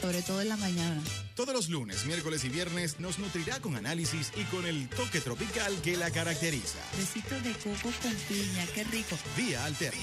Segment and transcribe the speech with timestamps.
[0.00, 1.02] Sobre todo en la mañana.
[1.34, 5.74] Todos los lunes, miércoles y viernes nos nutrirá con análisis y con el toque tropical
[5.82, 6.78] que la caracteriza.
[6.96, 9.16] Besitos de coco con piña, qué rico.
[9.36, 10.00] Vía Alterna.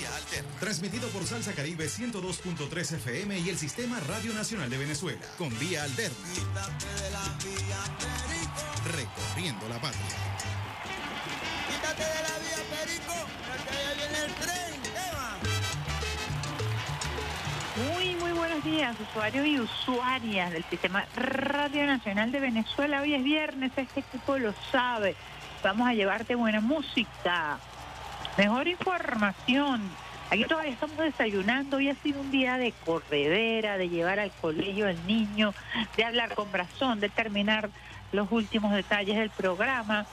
[0.59, 5.21] Transmitido por Salsa Caribe 102.3 FM y el Sistema Radio Nacional de Venezuela.
[5.37, 6.17] Con Vía Alterna.
[8.95, 10.01] Recorriendo la patria.
[11.69, 13.13] Quítate de la vía, Perico,
[13.47, 14.76] porque allá viene el tren.
[18.47, 23.01] Buenos días, usuarios y usuarias del Sistema Radio Nacional de Venezuela.
[23.01, 25.17] Hoy es viernes, este equipo lo sabe.
[25.61, 27.59] Vamos a llevarte buena música,
[28.37, 29.81] mejor información.
[30.31, 31.75] Aquí todavía estamos desayunando.
[31.75, 35.53] Hoy ha sido un día de corredera, de llevar al colegio al niño,
[35.97, 37.69] de hablar con Brazón, de terminar
[38.13, 40.05] los últimos detalles del programa.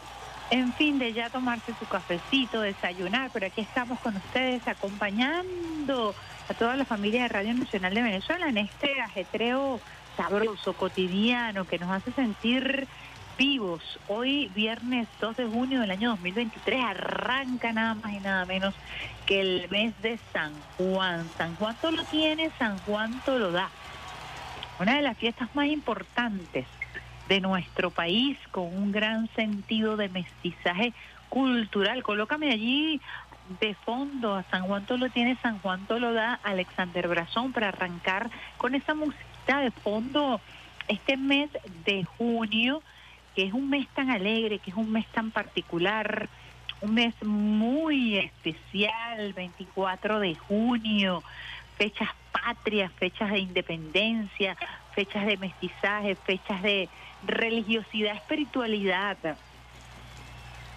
[0.50, 6.16] En fin, de ya tomarse su cafecito, desayunar, pero aquí estamos con ustedes acompañando
[6.48, 9.80] a toda la familia de Radio Nacional de Venezuela en este ajetreo
[10.16, 12.86] sabroso, cotidiano, que nos hace sentir
[13.38, 13.98] vivos.
[14.08, 18.74] Hoy, viernes 2 de junio del año 2023, arranca nada más y nada menos
[19.26, 21.28] que el mes de San Juan.
[21.36, 23.70] San Juan todo lo tiene, San Juan todo lo da.
[24.78, 26.66] Una de las fiestas más importantes
[27.28, 30.92] de nuestro país con un gran sentido de mestizaje
[31.34, 32.02] cultural.
[32.02, 33.00] Colócame allí
[33.60, 38.30] de fondo a San Juan lo tiene, San Juan lo da Alexander Brazón para arrancar
[38.56, 40.40] con esa música de fondo
[40.88, 41.50] este mes
[41.84, 42.82] de junio,
[43.34, 46.28] que es un mes tan alegre, que es un mes tan particular,
[46.80, 51.22] un mes muy especial, 24 de junio,
[51.76, 54.56] fechas patrias, fechas de independencia,
[54.94, 56.88] fechas de mestizaje, fechas de
[57.26, 59.16] religiosidad, espiritualidad,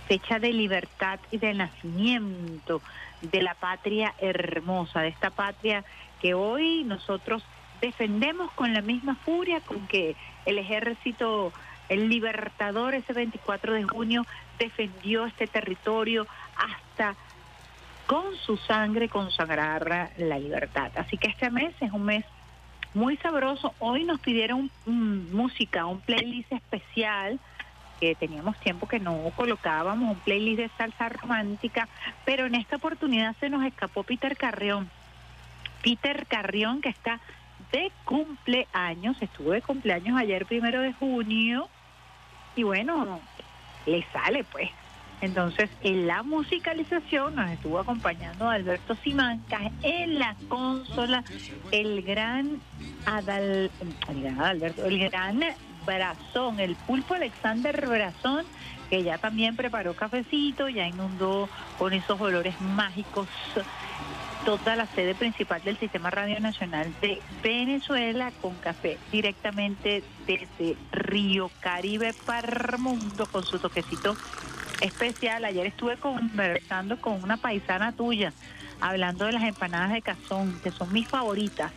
[0.07, 2.81] fecha de libertad y de nacimiento
[3.21, 5.83] de la patria hermosa, de esta patria
[6.21, 7.43] que hoy nosotros
[7.81, 11.51] defendemos con la misma furia con que el ejército,
[11.89, 14.25] el libertador ese 24 de junio
[14.57, 16.25] defendió este territorio
[16.55, 17.15] hasta
[18.07, 20.91] con su sangre consagrar la libertad.
[20.95, 22.25] Así que este mes es un mes
[22.93, 23.73] muy sabroso.
[23.79, 27.39] Hoy nos pidieron música, un playlist especial
[27.99, 31.87] que teníamos tiempo que no colocábamos, un playlist de salsa romántica,
[32.25, 34.89] pero en esta oportunidad se nos escapó Peter Carrión.
[35.83, 37.19] Peter Carrión que está
[37.71, 41.69] de cumpleaños, estuvo de cumpleaños ayer primero de junio
[42.55, 43.19] y bueno,
[43.85, 44.69] le sale pues.
[45.19, 51.23] Entonces, en la musicalización nos estuvo acompañando Alberto Simancas, en la consola,
[51.71, 52.61] el gran
[53.05, 53.71] Adal,
[54.11, 55.43] el gran Adalberto, el gran
[55.87, 58.45] Brazón, el pulpo Alexander Brazón,
[58.89, 61.49] que ya también preparó cafecito, ya inundó
[61.79, 63.27] con esos olores mágicos
[64.45, 71.49] toda la sede principal del Sistema Radio Nacional de Venezuela con café directamente desde Río
[71.59, 74.15] Caribe para el mundo con su toquecito
[74.81, 75.43] especial.
[75.45, 78.31] Ayer estuve conversando con una paisana tuya,
[78.79, 81.71] hablando de las empanadas de cazón, que son mis favoritas.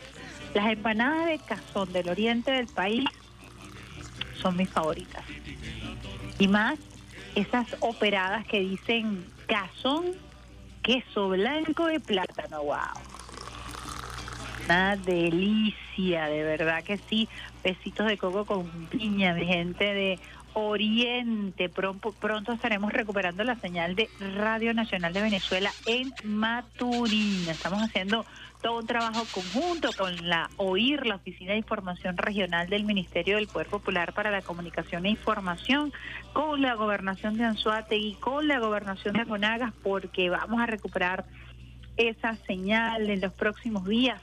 [0.55, 3.09] Las empanadas de cazón del oriente del país
[4.41, 5.25] son mis favoritas.
[6.39, 6.79] Y más
[7.35, 10.07] esas operadas que dicen cazón,
[10.83, 12.77] queso blanco de plátano, wow.
[14.65, 17.29] Una delicia, de verdad que sí.
[17.63, 20.19] Besitos de coco con piña, mi gente de
[20.55, 21.69] Oriente.
[21.69, 27.49] Pronto, pronto estaremos recuperando la señal de Radio Nacional de Venezuela en Maturín.
[27.49, 28.25] Estamos haciendo
[28.61, 33.49] todo un trabajo conjunto con la OIR, la Oficina de Información Regional del Ministerio del
[33.49, 35.93] Poder Popular para la Comunicación e Información,
[36.33, 41.25] con la Gobernación de Anzuategui, con la Gobernación de Monagas, porque vamos a recuperar
[41.97, 44.21] esa señal en los próximos días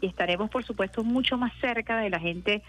[0.00, 2.62] y estaremos, por supuesto, mucho más cerca de la gente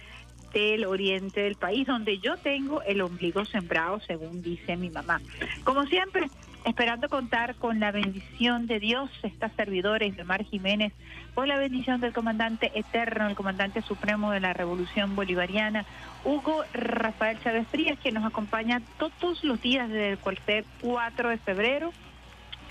[0.53, 5.21] del oriente del país, donde yo tengo el ombligo sembrado, según dice mi mamá.
[5.63, 6.27] Como siempre,
[6.69, 10.93] esperando contar con la bendición de Dios, estas servidores de Mar Jiménez,
[11.33, 15.85] con la bendición del comandante eterno, el comandante supremo de la Revolución Bolivariana,
[16.23, 21.37] Hugo Rafael Chávez Frías, que nos acompaña todos los días desde el cuartel 4 de
[21.37, 21.91] febrero,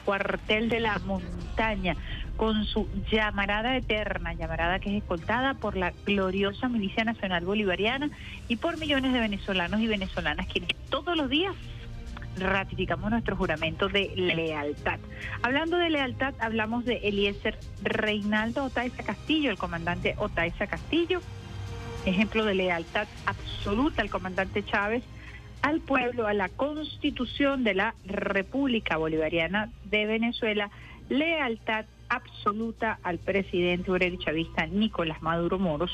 [0.04, 1.96] cuartel de la montaña,
[2.36, 8.10] con su llamarada eterna, llamarada que es escoltada por la gloriosa Milicia Nacional Bolivariana
[8.46, 11.54] y por millones de venezolanos y venezolanas quienes todos los días
[12.40, 14.98] ratificamos nuestro juramento de lealtad.
[15.42, 21.20] Hablando de lealtad, hablamos de Eliezer Reinaldo Otaiza Castillo, el comandante Otaiza Castillo,
[22.06, 25.02] ejemplo de lealtad absoluta al comandante Chávez,
[25.62, 30.70] al pueblo, a la constitución de la República Bolivariana de Venezuela,
[31.08, 35.92] lealtad absoluta al presidente obrero chavista Nicolás Maduro Moros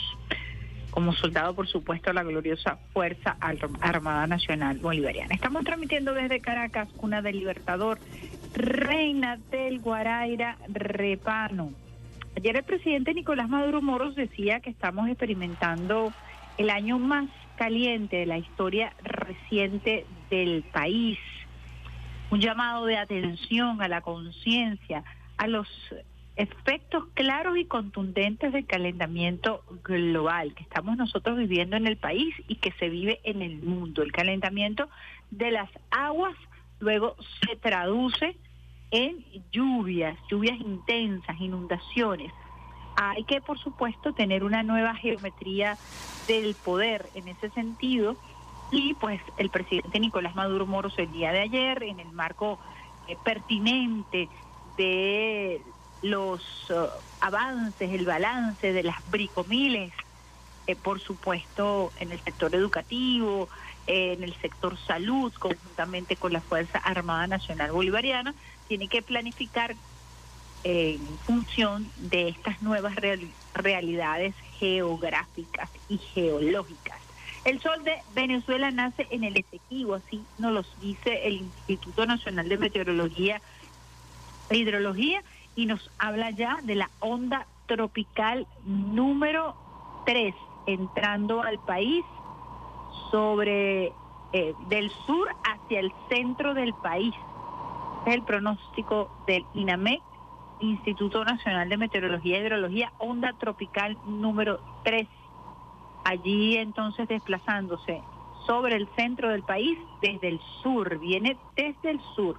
[0.94, 3.36] como soldado, por supuesto, la gloriosa Fuerza
[3.80, 5.34] Armada Nacional Bolivariana.
[5.34, 7.98] Estamos transmitiendo desde Caracas, cuna del Libertador,
[8.54, 11.72] Reina del Guaraira, Repano.
[12.36, 16.12] Ayer el presidente Nicolás Maduro Moros decía que estamos experimentando
[16.58, 21.18] el año más caliente de la historia reciente del país.
[22.30, 25.02] Un llamado de atención a la conciencia,
[25.38, 25.66] a los
[26.36, 32.56] efectos claros y contundentes del calentamiento global que estamos nosotros viviendo en el país y
[32.56, 34.02] que se vive en el mundo.
[34.02, 34.88] El calentamiento
[35.30, 36.34] de las aguas
[36.80, 37.16] luego
[37.46, 38.36] se traduce
[38.90, 42.32] en lluvias, lluvias intensas, inundaciones.
[42.96, 45.76] Hay que, por supuesto, tener una nueva geometría
[46.28, 48.16] del poder en ese sentido.
[48.70, 52.58] Y pues el presidente Nicolás Maduro Moros el día de ayer, en el marco
[53.08, 54.28] eh, pertinente
[54.76, 55.60] de
[56.04, 56.88] los uh,
[57.20, 59.92] avances, el balance de las bricomiles,
[60.66, 63.48] eh, por supuesto, en el sector educativo,
[63.86, 68.34] en el sector salud, conjuntamente con la Fuerza Armada Nacional Bolivariana,
[68.68, 69.74] tiene que planificar
[70.62, 72.94] en función de estas nuevas
[73.54, 76.98] realidades geográficas y geológicas.
[77.44, 82.48] El sol de Venezuela nace en el Esequibo, así nos lo dice el Instituto Nacional
[82.48, 83.40] de Meteorología
[84.48, 85.22] e Hidrología,
[85.56, 89.54] y nos habla ya de la onda tropical número
[90.06, 90.34] 3
[90.66, 92.04] entrando al país
[93.10, 93.92] sobre
[94.32, 97.14] eh, del sur hacia el centro del país.
[98.06, 100.02] Es el pronóstico del INAMEC,
[100.60, 105.06] Instituto Nacional de Meteorología y Hidrología, onda tropical número 3.
[106.04, 108.02] Allí entonces desplazándose
[108.46, 112.38] sobre el centro del país desde el sur, viene desde el sur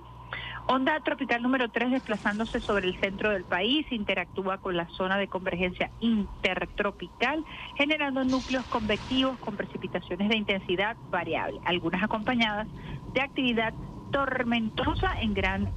[0.67, 5.27] Onda tropical número 3 desplazándose sobre el centro del país, interactúa con la zona de
[5.27, 7.45] convergencia intertropical,
[7.75, 12.67] generando núcleos convectivos con precipitaciones de intensidad variable, algunas acompañadas
[13.13, 13.75] de actividad
[14.11, 15.69] tormentosa en gran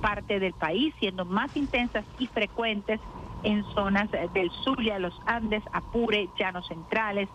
[0.00, 3.00] parte del país, siendo más intensas y frecuentes
[3.44, 7.28] en zonas del Zulia, los Andes, Apure, Llanos Centrales,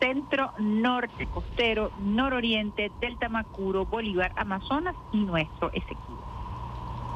[0.00, 6.29] centro, norte, costero, nororiente, Delta Macuro, Bolívar, Amazonas y nuestro Esequibo.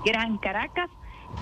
[0.05, 0.91] Gran Caracas,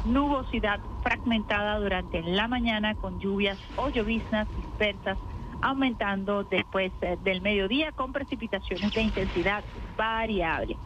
[0.04, 5.18] nubosidad fragmentada durante la mañana con lluvias o lloviznas dispersas,
[5.60, 9.64] aumentando después eh, del mediodía con precipitaciones de intensidad
[9.96, 10.76] variable.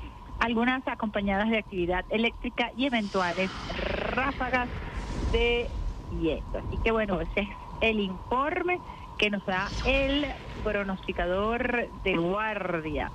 [0.41, 3.51] Algunas acompañadas de actividad eléctrica y eventuales
[4.11, 4.69] ráfagas
[5.33, 5.69] de
[6.13, 6.59] viento.
[6.59, 7.49] Así que bueno, ese es
[7.81, 8.81] el informe
[9.19, 10.27] que nos da el
[10.63, 13.11] pronosticador de guardia.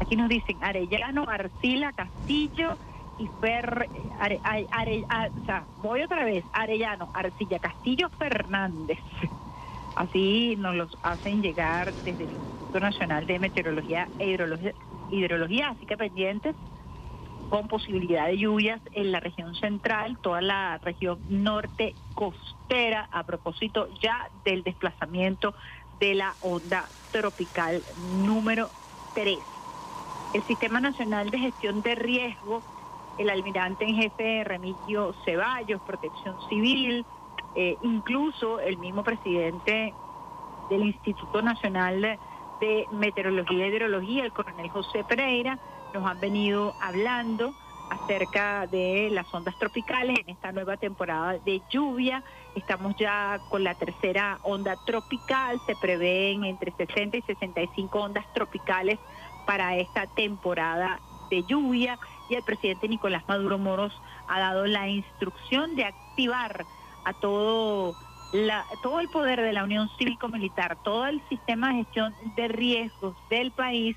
[0.00, 2.76] Aquí nos dicen Arellano, Arcila, Castillo,
[3.20, 3.28] y
[5.82, 8.98] voy otra vez, Arellano, Arcilla, Castillo, Fernández.
[9.94, 14.38] Así nos los hacen llegar desde el Instituto Nacional de Meteorología e
[15.10, 16.56] Hidrología, así que pendientes
[17.50, 23.88] con posibilidad de lluvias en la región central, toda la región norte costera, a propósito
[24.00, 25.54] ya del desplazamiento
[25.98, 27.82] de la onda tropical
[28.24, 28.70] número
[29.14, 29.36] 3.
[30.32, 32.62] El Sistema Nacional de Gestión de Riesgo
[33.20, 37.04] el almirante en jefe Remigio Ceballos, Protección Civil,
[37.54, 39.92] eh, incluso el mismo presidente
[40.70, 42.18] del Instituto Nacional
[42.60, 45.58] de Meteorología y Hidrología, el coronel José Pereira,
[45.92, 47.52] nos han venido hablando
[47.90, 52.22] acerca de las ondas tropicales en esta nueva temporada de lluvia.
[52.54, 58.98] Estamos ya con la tercera onda tropical, se prevén entre 60 y 65 ondas tropicales
[59.44, 61.00] para esta temporada
[61.30, 63.92] de lluvia y el presidente Nicolás Maduro Moros
[64.28, 66.64] ha dado la instrucción de activar
[67.04, 67.94] a todo
[68.32, 73.16] la, todo el poder de la Unión Cívico-Militar, todo el sistema de gestión de riesgos
[73.28, 73.96] del país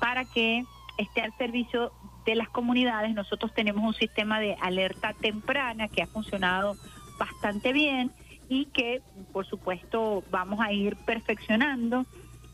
[0.00, 0.64] para que
[0.96, 1.92] esté al servicio
[2.24, 3.14] de las comunidades.
[3.14, 6.76] Nosotros tenemos un sistema de alerta temprana que ha funcionado
[7.18, 8.10] bastante bien
[8.48, 12.06] y que, por supuesto, vamos a ir perfeccionando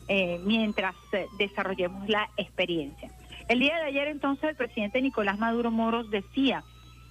[0.07, 3.09] eh, mientras eh, desarrollemos la experiencia.
[3.47, 6.63] El día de ayer entonces el presidente Nicolás Maduro Moros decía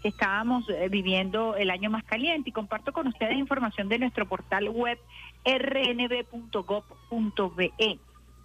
[0.02, 4.26] que estábamos eh, viviendo el año más caliente y comparto con ustedes información de nuestro
[4.26, 4.98] portal web
[5.44, 6.80] rnb.gov.be.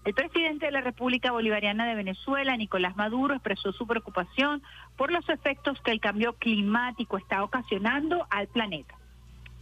[0.05, 4.61] El presidente de la República Bolivariana de Venezuela, Nicolás Maduro, expresó su preocupación
[4.97, 8.93] por los efectos que el cambio climático está ocasionando al planeta.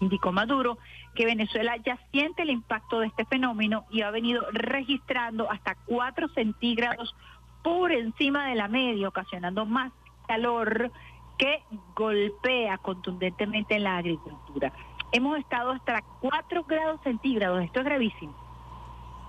[0.01, 0.77] Indicó Maduro
[1.15, 6.27] que Venezuela ya siente el impacto de este fenómeno y ha venido registrando hasta 4
[6.29, 7.15] centígrados
[7.63, 9.91] por encima de la media, ocasionando más
[10.27, 10.91] calor
[11.37, 11.63] que
[11.95, 14.71] golpea contundentemente en la agricultura.
[15.11, 18.43] Hemos estado hasta 4 grados centígrados, esto es gravísimo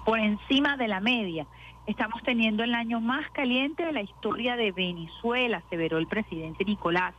[0.04, 1.46] por encima de la media.
[1.86, 7.14] Estamos teniendo el año más caliente de la historia de Venezuela, aseveró el presidente Nicolás,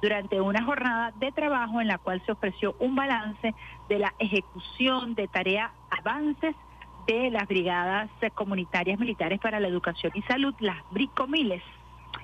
[0.00, 3.54] durante una jornada de trabajo en la cual se ofreció un balance
[3.88, 6.56] de la ejecución de tareas avances
[7.06, 11.62] de las brigadas comunitarias militares para la educación y salud, las BRICOMILES.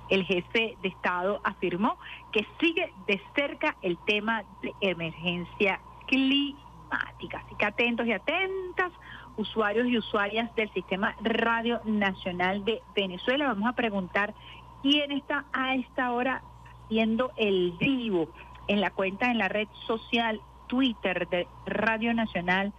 [0.09, 1.99] El jefe de Estado afirmó
[2.33, 7.43] que sigue de cerca el tema de emergencia climática.
[7.45, 8.93] Así que atentos y atentas
[9.37, 13.49] usuarios y usuarias del Sistema Radio Nacional de Venezuela.
[13.49, 14.35] Vamos a preguntar
[14.83, 16.43] quién está a esta hora
[16.85, 18.29] haciendo el vivo
[18.67, 22.73] en la cuenta en la red social Twitter de Radio Nacional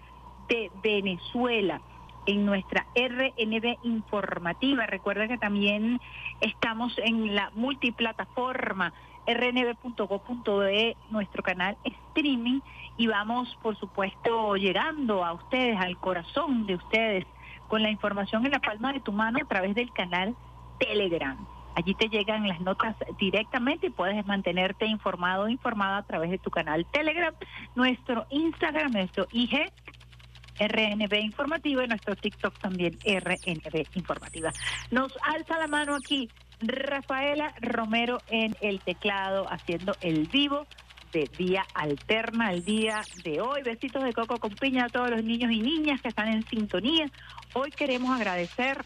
[0.47, 1.81] de Venezuela
[2.29, 4.85] en nuestra RNB informativa.
[4.85, 5.99] Recuerda que también
[6.41, 8.93] estamos en la multiplataforma
[9.27, 12.61] rnb.go.de, nuestro canal streaming
[12.97, 17.25] y vamos, por supuesto, llegando a ustedes, al corazón de ustedes,
[17.67, 20.35] con la información en la palma de tu mano a través del canal
[20.79, 21.37] Telegram.
[21.75, 26.37] Allí te llegan las notas directamente y puedes mantenerte informado o informada a través de
[26.37, 27.33] tu canal Telegram,
[27.75, 29.71] nuestro Instagram, nuestro IG,
[30.59, 34.51] RNB Informativa y nuestro TikTok también RNB Informativa.
[34.91, 36.29] Nos alza la mano aquí
[36.61, 40.67] Rafaela Romero en el teclado haciendo el vivo
[41.11, 43.63] de Día Alterna el día de hoy.
[43.63, 47.05] Besitos de coco con piña a todos los niños y niñas que están en sintonía.
[47.53, 48.83] Hoy queremos agradecer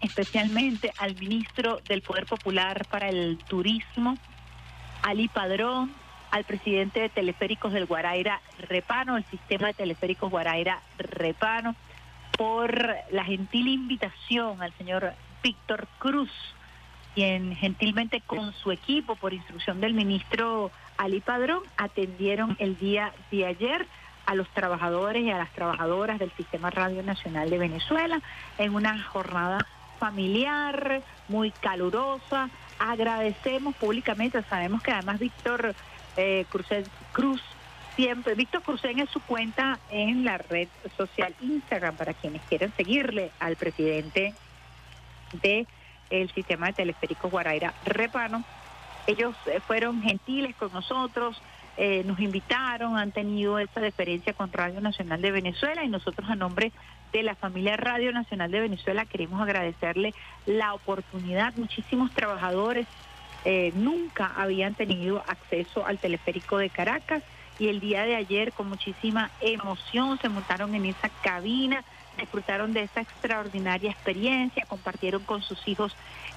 [0.00, 4.14] especialmente al ministro del Poder Popular para el Turismo,
[5.02, 5.92] Ali Padrón,
[6.34, 11.76] al presidente de Teleféricos del Guaraira Repano, el sistema de Teleféricos Guaraira Repano,
[12.36, 15.12] por la gentil invitación al señor
[15.44, 16.32] Víctor Cruz,
[17.14, 23.46] quien gentilmente con su equipo, por instrucción del ministro Ali Padrón atendieron el día de
[23.46, 23.86] ayer
[24.26, 28.20] a los trabajadores y a las trabajadoras del Sistema Radio Nacional de Venezuela
[28.58, 29.58] en una jornada
[30.00, 32.50] familiar, muy calurosa.
[32.80, 35.76] Agradecemos públicamente, sabemos que además Víctor
[36.16, 36.46] eh,
[37.12, 37.42] Cruz
[37.96, 43.30] siempre, Víctor Cruz en su cuenta en la red social Instagram para quienes quieran seguirle
[43.38, 44.34] al presidente
[45.42, 45.66] de
[46.10, 48.44] el sistema de teleféricos Guaraira Repano
[49.06, 51.40] ellos eh, fueron gentiles con nosotros,
[51.76, 56.36] eh, nos invitaron, han tenido esa deferencia con Radio Nacional de Venezuela y nosotros a
[56.36, 56.72] nombre
[57.12, 60.14] de la familia Radio Nacional de Venezuela queremos agradecerle
[60.46, 61.54] la oportunidad.
[61.56, 62.86] Muchísimos trabajadores
[63.44, 67.22] eh, nunca habían tenido acceso al teleférico de Caracas
[67.58, 71.84] y el día de ayer con muchísima emoción se montaron en esa cabina,
[72.18, 75.94] disfrutaron de esa extraordinaria experiencia, compartieron con sus hijos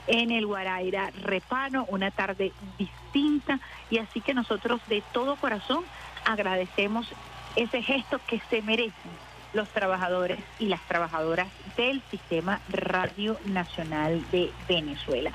[0.08, 3.60] en el Guaraira Repano, una tarde distinta
[3.90, 5.84] y así que nosotros de todo corazón
[6.26, 7.08] agradecemos
[7.56, 9.12] ese gesto que se merecen
[9.54, 11.48] los trabajadores y las trabajadoras
[11.78, 15.32] del Sistema Radio Nacional de Venezuela.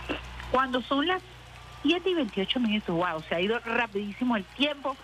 [0.51, 1.23] Cuando son las
[1.83, 4.97] 7 y 28 minutos, wow, se ha ido rapidísimo el tiempo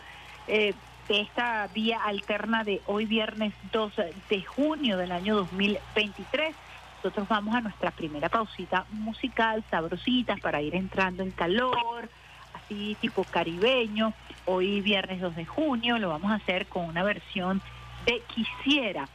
[0.47, 0.75] eh,
[1.09, 3.93] de esta vía alterna de hoy viernes 2
[4.29, 6.55] de junio del año 2023
[7.03, 12.09] nosotros vamos a nuestra primera pausita musical, sabrosita, para ir entrando en calor,
[12.55, 14.13] así tipo caribeño.
[14.47, 17.63] Hoy viernes 2 de junio lo vamos a hacer con una versión
[18.05, 19.09] de Quisiera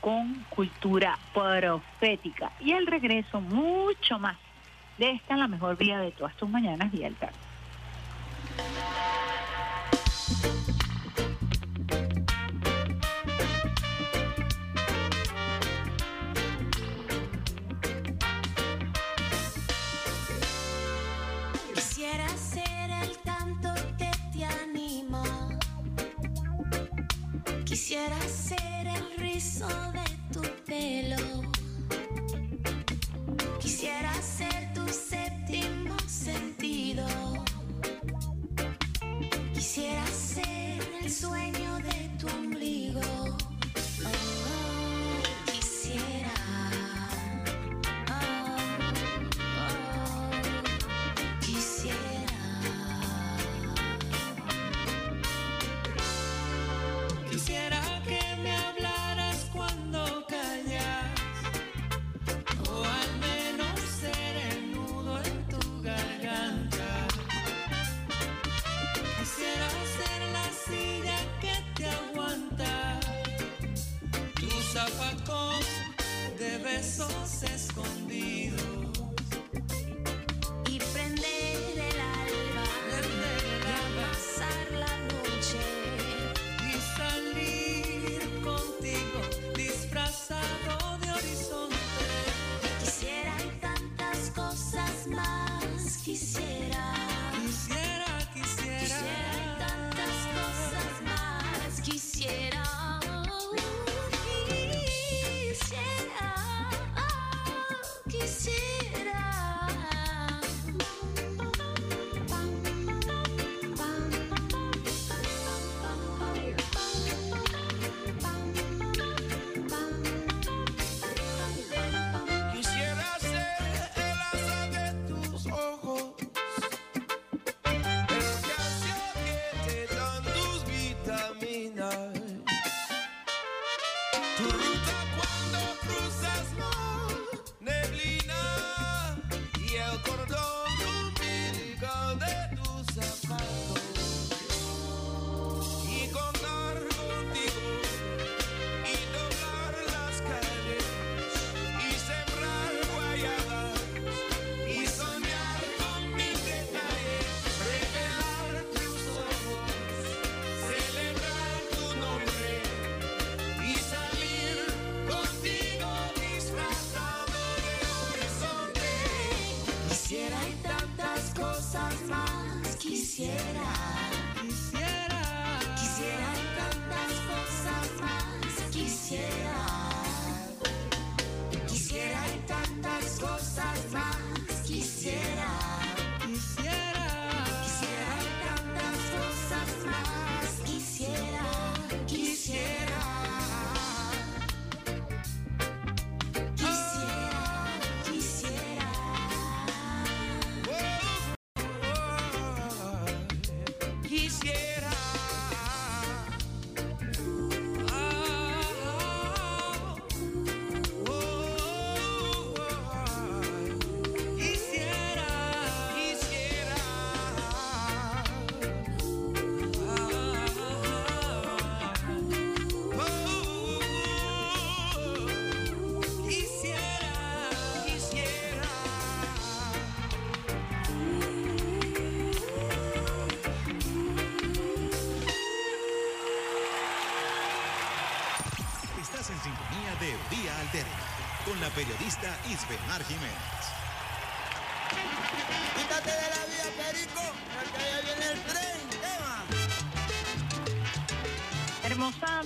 [0.00, 2.52] con cultura profética.
[2.60, 4.36] Y el regreso mucho más
[4.98, 7.38] de esta la mejor vía de todas tus mañanas, Vía Alterna.
[27.64, 31.42] Quisiera ser el rizo de tu pelo.
[33.60, 34.73] Quisiera ser
[36.24, 37.04] sentido.
[39.52, 41.93] Quisiera ser el sueño de
[76.84, 77.63] de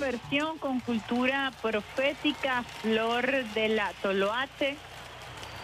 [0.09, 4.77] Hermosa versión con cultura profética, Flor de la Toloate,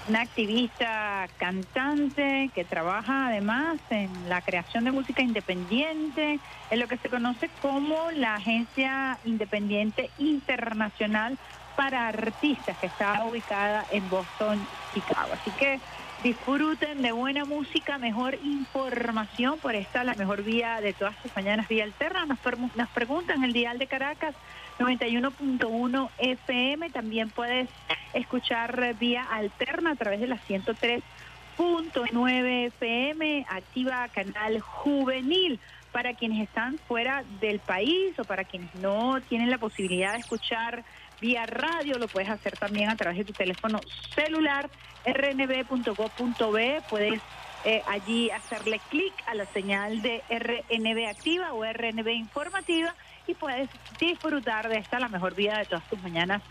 [0.08, 6.98] una activista cantante que trabaja además en la creación de música independiente, en lo que
[6.98, 11.38] se conoce como la Agencia Independiente Internacional
[11.74, 15.32] para Artistas, que está ubicada en Boston, Chicago.
[15.32, 15.80] Así que
[16.24, 21.68] disfruten de buena música, mejor información por esta, la mejor vía de todas sus mañanas,
[21.68, 22.24] vía alterna.
[22.24, 22.38] Nos,
[22.74, 24.34] nos preguntan el dial de Caracas,
[24.78, 26.88] 91.1 FM.
[26.88, 27.68] También puedes
[28.14, 33.44] escuchar vía alterna a través de la 103.9 FM.
[33.46, 35.60] Activa canal juvenil
[35.92, 40.84] para quienes están fuera del país o para quienes no tienen la posibilidad de escuchar
[41.24, 43.80] vía radio, lo puedes hacer también a través de tu teléfono
[44.14, 44.68] celular,
[45.06, 47.22] rnb.gov.be, puedes
[47.64, 52.94] eh, allí hacerle clic a la señal de RNB activa o RNB informativa
[53.26, 56.42] y puedes disfrutar de esta, la mejor vida de todas tus mañanas,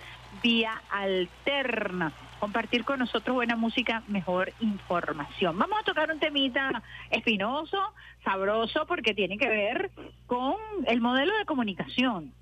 [0.41, 2.11] vía alterna.
[2.39, 5.55] Compartir con nosotros buena música, mejor información.
[5.55, 6.81] Vamos a tocar un temita
[7.11, 7.77] espinoso,
[8.23, 9.91] sabroso, porque tiene que ver
[10.25, 10.55] con
[10.87, 12.33] el modelo de comunicación.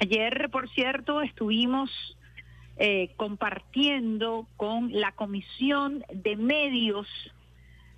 [0.00, 1.90] Ayer, por cierto, estuvimos
[2.76, 7.06] eh, compartiendo con la Comisión de Medios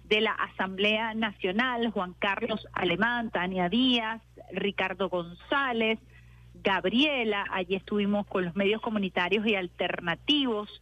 [0.04, 5.98] de la Asamblea Nacional, Juan Carlos Alemán, Tania Díaz, Ricardo González,
[6.62, 10.80] Gabriela, allí estuvimos con los medios comunitarios y alternativos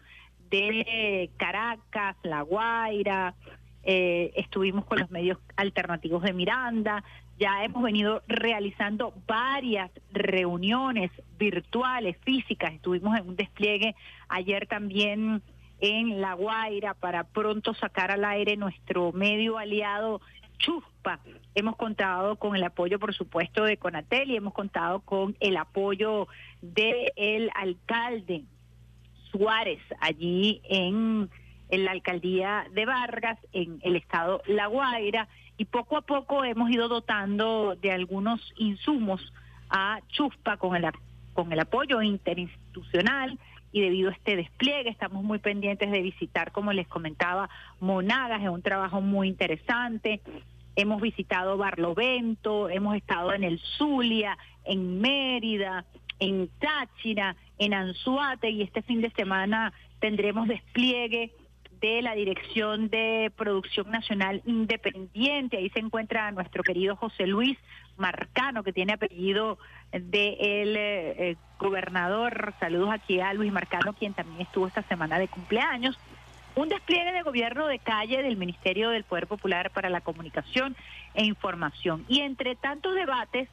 [0.51, 3.35] de Caracas, La Guaira,
[3.83, 7.03] eh, estuvimos con los medios alternativos de Miranda,
[7.39, 12.73] Ya hemos venido realizando varias reuniones virtuales, físicas.
[12.73, 13.95] Estuvimos en un despliegue
[14.29, 15.43] ayer también
[15.81, 20.23] en La Guaira para pronto sacar al aire nuestro medio aliado
[20.59, 21.21] Chuspa.
[21.55, 26.29] Hemos contado con el apoyo, por supuesto, de Conatel y hemos contado con el apoyo
[26.63, 28.45] del alcalde
[29.31, 31.29] Suárez allí en,
[31.69, 36.71] en la alcaldía de Vargas, en el estado La Guaira, y poco a poco hemos
[36.71, 39.33] ido dotando de algunos insumos
[39.71, 40.87] a Chuspa con el,
[41.33, 43.39] con el apoyo interinstitucional
[43.73, 47.49] y debido a este despliegue estamos muy pendientes de visitar, como les comentaba,
[47.81, 50.21] Monagas, es un trabajo muy interesante.
[50.77, 55.85] Hemos visitado Barlovento, hemos estado en el Zulia, en Mérida,
[56.19, 61.33] en Táchira, en Anzuate y este fin de semana tendremos despliegue
[61.81, 65.57] de la Dirección de Producción Nacional Independiente.
[65.57, 67.59] Ahí se encuentra nuestro querido José Luis
[67.97, 69.59] Marcano, que tiene apellido
[69.93, 72.55] de el eh, eh, gobernador.
[72.61, 75.99] Saludos aquí a Luis Marcano, quien también estuvo esta semana de cumpleaños.
[76.55, 80.75] Un despliegue de gobierno de calle del Ministerio del Poder Popular para la Comunicación
[81.15, 82.05] e Información.
[82.09, 83.49] Y entre tantos debates,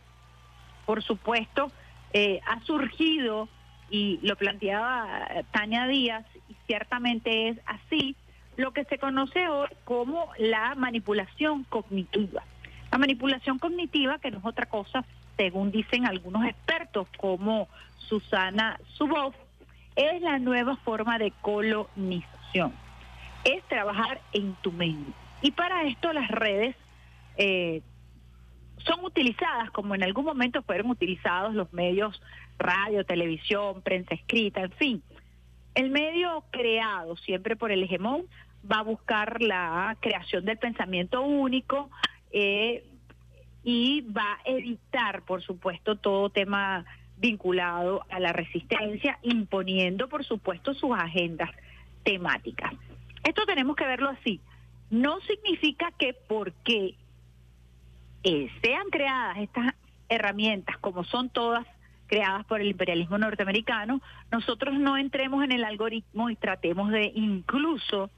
[0.86, 1.72] por supuesto,
[2.14, 3.50] eh, ha surgido,
[3.90, 6.26] y lo planteaba Tania Díaz,
[6.68, 8.16] ciertamente es así,
[8.58, 12.44] lo que se conoce hoy como la manipulación cognitiva.
[12.92, 15.04] La manipulación cognitiva, que no es otra cosa,
[15.38, 19.36] según dicen algunos expertos como Susana Suboff,
[19.96, 22.74] es la nueva forma de colonización.
[23.44, 25.12] Es trabajar en tu mente.
[25.42, 26.76] Y para esto las redes
[27.38, 27.82] eh,
[28.86, 32.22] son utilizadas como en algún momento fueron utilizados los medios
[32.58, 35.04] radio, televisión, prensa escrita, en fin.
[35.76, 38.26] El medio creado siempre por el hegemón
[38.70, 41.90] va a buscar la creación del pensamiento único
[42.32, 42.84] eh,
[43.64, 46.86] y va a evitar, por supuesto, todo tema
[47.18, 51.50] vinculado a la resistencia, imponiendo, por supuesto, sus agendas
[52.04, 52.74] temáticas.
[53.24, 54.42] Esto tenemos que verlo así.
[54.90, 56.96] No significa que porque
[58.24, 59.74] eh, sean creadas estas
[60.10, 61.66] herramientas, como son todas
[62.14, 64.00] creadas por el imperialismo norteamericano,
[64.32, 68.12] nosotros no entremos en el algoritmo y tratemos de incluso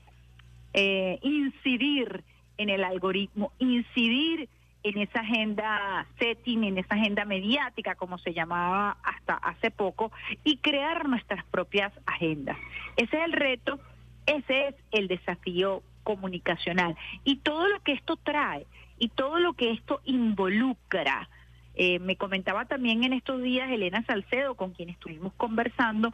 [0.73, 2.25] eh, incidir
[2.58, 4.49] en el algoritmo, incidir
[4.84, 10.12] en esa agenda setting, en esa agenda mediática, como se llamaba hasta hace poco,
[10.43, 12.58] y crear nuestras propias agendas.
[12.97, 13.79] Ese es el reto,
[14.25, 16.97] ese es el desafío comunicacional.
[17.23, 18.65] Y todo lo que esto trae,
[18.99, 21.29] y todo lo que esto involucra.
[21.75, 26.13] Eh, me comentaba también en estos días Elena Salcedo, con quien estuvimos conversando,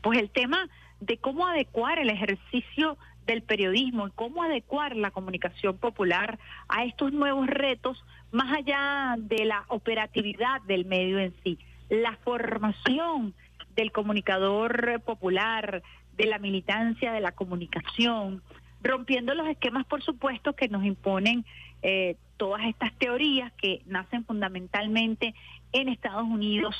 [0.00, 0.68] pues el tema
[1.00, 7.12] de cómo adecuar el ejercicio del periodismo y cómo adecuar la comunicación popular a estos
[7.12, 13.34] nuevos retos, más allá de la operatividad del medio en sí, la formación
[13.74, 15.82] del comunicador popular,
[16.16, 18.42] de la militancia de la comunicación,
[18.82, 21.44] rompiendo los esquemas, por supuesto, que nos imponen
[21.82, 25.34] eh, todas estas teorías que nacen fundamentalmente
[25.72, 26.74] en Estados Unidos,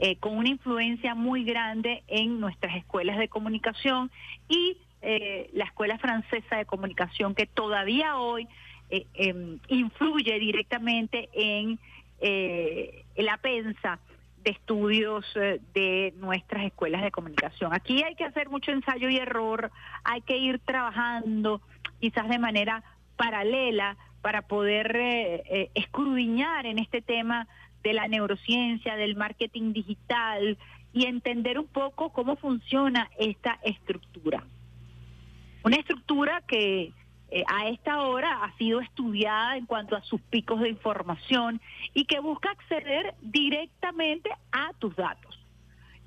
[0.00, 4.10] eh, con una influencia muy grande en nuestras escuelas de comunicación
[4.48, 8.48] y eh, la escuela francesa de comunicación que todavía hoy
[8.88, 11.78] em, influye directamente en
[13.16, 13.98] la pensa
[14.42, 15.26] de estudios
[15.74, 17.74] de nuestras escuelas de comunicación.
[17.74, 19.70] Aquí hay que hacer mucho ensayo y error,
[20.04, 21.60] hay que ir trabajando
[22.00, 22.82] quizás de manera
[23.16, 27.48] paralela para poder eh, eh, escudriñar en este tema
[27.82, 30.56] de la neurociencia, del marketing digital
[30.92, 34.44] y entender un poco cómo funciona esta estructura.
[35.64, 36.92] Una estructura que
[37.30, 41.60] eh, a esta hora ha sido estudiada en cuanto a sus picos de información
[41.92, 45.38] y que busca acceder directamente a tus datos.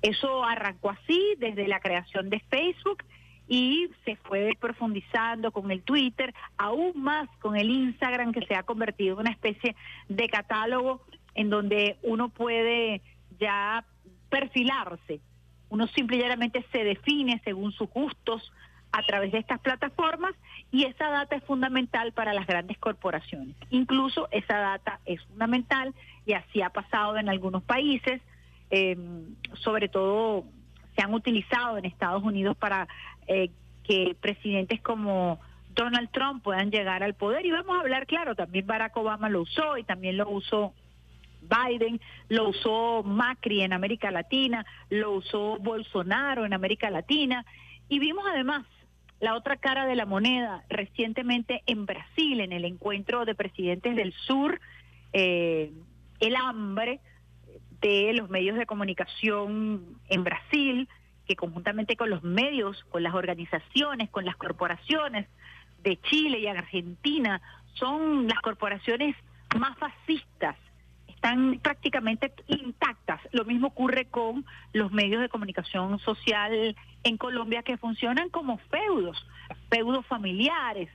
[0.02, 3.02] Eso arrancó así desde la creación de Facebook
[3.48, 8.64] y se fue profundizando con el Twitter, aún más con el Instagram que se ha
[8.64, 9.76] convertido en una especie
[10.08, 11.02] de catálogo
[11.34, 13.02] en donde uno puede
[13.38, 13.84] ya
[14.28, 15.20] perfilarse.
[15.68, 18.52] Uno simplemente se define según sus gustos
[18.92, 20.34] a través de estas plataformas
[20.70, 23.54] y esa data es fundamental para las grandes corporaciones.
[23.70, 28.22] Incluso esa data es fundamental y así ha pasado en algunos países,
[28.70, 28.96] eh,
[29.54, 30.44] sobre todo
[30.96, 32.88] se han utilizado en Estados Unidos para
[33.26, 33.50] eh,
[33.84, 35.38] que presidentes como
[35.74, 37.46] Donald Trump puedan llegar al poder.
[37.46, 40.72] Y vamos a hablar, claro, también Barack Obama lo usó y también lo usó
[41.42, 47.44] Biden, lo usó Macri en América Latina, lo usó Bolsonaro en América Latina.
[47.88, 48.64] Y vimos además
[49.20, 54.12] la otra cara de la moneda recientemente en Brasil, en el encuentro de presidentes del
[54.12, 54.60] sur,
[55.12, 55.72] eh,
[56.20, 57.00] el hambre
[57.80, 60.88] de los medios de comunicación en Brasil,
[61.26, 65.28] que conjuntamente con los medios, con las organizaciones, con las corporaciones
[65.82, 67.40] de Chile y Argentina,
[67.74, 69.16] son las corporaciones
[69.58, 70.56] más fascistas,
[71.08, 73.20] están prácticamente intactas.
[73.32, 79.26] Lo mismo ocurre con los medios de comunicación social en Colombia que funcionan como feudos,
[79.70, 80.88] feudos familiares,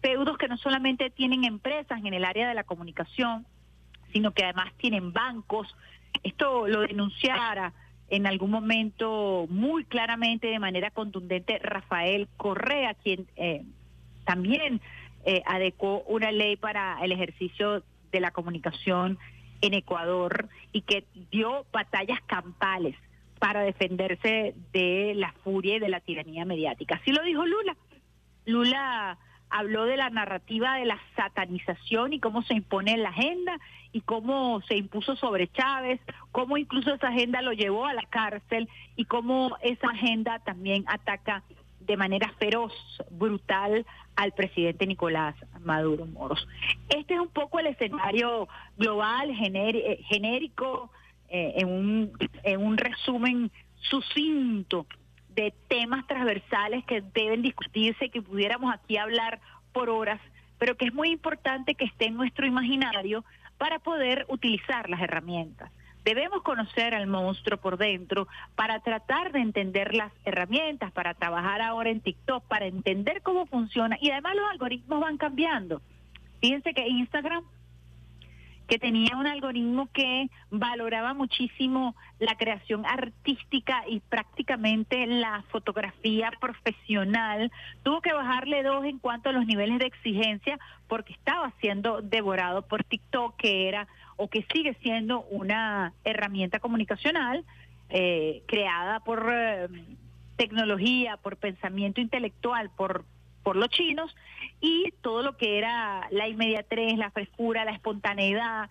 [0.00, 3.46] feudos que no solamente tienen empresas en el área de la comunicación,
[4.12, 5.74] sino que además tienen bancos.
[6.22, 7.72] Esto lo denunciara
[8.10, 13.64] en algún momento muy claramente, de manera contundente, Rafael Correa, quien eh,
[14.24, 14.80] también
[15.24, 19.18] eh, adecuó una ley para el ejercicio de la comunicación
[19.60, 22.96] en Ecuador y que dio batallas campales
[23.38, 26.96] para defenderse de la furia y de la tiranía mediática.
[26.96, 27.76] Así lo dijo Lula.
[28.46, 29.18] Lula
[29.50, 33.58] habló de la narrativa de la satanización y cómo se impone en la agenda
[33.92, 36.00] y cómo se impuso sobre Chávez,
[36.32, 41.42] cómo incluso esa agenda lo llevó a la cárcel y cómo esa agenda también ataca
[41.80, 42.72] de manera feroz,
[43.10, 46.46] brutal al presidente Nicolás Maduro Moros.
[46.88, 50.90] Este es un poco el escenario global, eh, genérico,
[51.30, 54.86] eh, en, un, en un resumen sucinto
[55.38, 59.38] de temas transversales que deben discutirse, que pudiéramos aquí hablar
[59.72, 60.20] por horas,
[60.58, 63.24] pero que es muy importante que esté en nuestro imaginario
[63.56, 65.70] para poder utilizar las herramientas.
[66.04, 71.90] Debemos conocer al monstruo por dentro para tratar de entender las herramientas, para trabajar ahora
[71.90, 73.96] en TikTok, para entender cómo funciona.
[74.00, 75.80] Y además los algoritmos van cambiando.
[76.40, 77.44] Fíjense que Instagram
[78.68, 87.50] que tenía un algoritmo que valoraba muchísimo la creación artística y prácticamente la fotografía profesional,
[87.82, 92.62] tuvo que bajarle dos en cuanto a los niveles de exigencia porque estaba siendo devorado
[92.62, 97.44] por TikTok, que era o que sigue siendo una herramienta comunicacional
[97.88, 99.68] eh, creada por eh,
[100.36, 103.06] tecnología, por pensamiento intelectual, por
[103.48, 104.14] por los chinos
[104.60, 108.68] y todo lo que era la inmediatez, la frescura, la espontaneidad,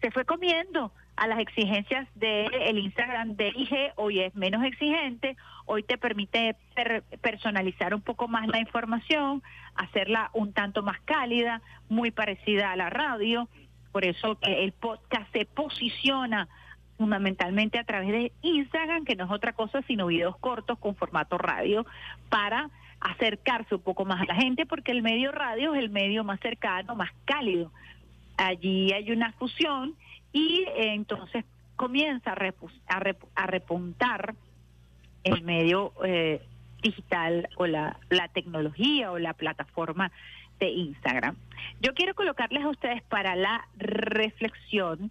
[0.00, 5.36] se fue comiendo a las exigencias del el Instagram de IG, hoy es menos exigente,
[5.64, 9.42] hoy te permite per- personalizar un poco más la información,
[9.74, 13.48] hacerla un tanto más cálida, muy parecida a la radio,
[13.90, 16.46] por eso el podcast se posiciona
[16.96, 21.38] fundamentalmente a través de Instagram, que no es otra cosa sino videos cortos con formato
[21.38, 21.84] radio,
[22.28, 26.24] para acercarse un poco más a la gente, porque el medio radio es el medio
[26.24, 27.70] más cercano, más cálido.
[28.36, 29.94] Allí hay una fusión
[30.32, 31.44] y eh, entonces
[31.76, 33.02] comienza a,
[33.34, 34.34] a repuntar
[35.24, 36.40] el medio eh,
[36.82, 40.10] digital o la, la tecnología o la plataforma
[40.58, 41.36] de Instagram.
[41.80, 45.10] Yo quiero colocarles a ustedes para la reflexión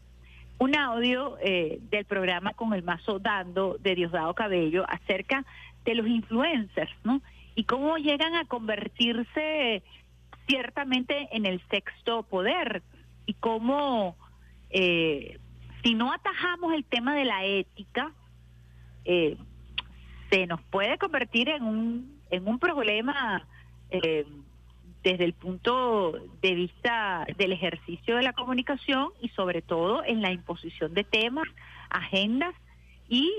[0.58, 5.46] un audio eh, del programa con el mazo dando de Diosdado Cabello acerca
[5.84, 7.22] de los influencers, ¿no?
[7.56, 9.84] Y cómo llegan a convertirse
[10.48, 12.84] ciertamente en el sexto poder
[13.26, 14.16] y cómo
[14.70, 15.40] eh,
[15.84, 18.12] si no atajamos el tema de la ética,
[19.06, 19.38] eh,
[20.30, 23.48] se nos puede convertir en un, en un problema
[23.92, 24.26] eh,
[25.04, 30.32] desde el punto de vista del ejercicio de la comunicación y sobre todo en la
[30.32, 31.48] imposición de temas,
[31.92, 32.56] agendas
[33.08, 33.32] y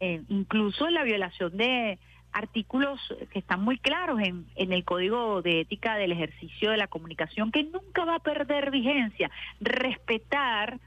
[0.00, 1.98] eh, incluso en la violación de
[2.32, 3.00] artículos
[3.32, 7.50] que están muy claros en, en el Código de Ética del Ejercicio de la Comunicación
[7.50, 9.30] que nunca va a perder vigencia.
[9.60, 10.78] Respetar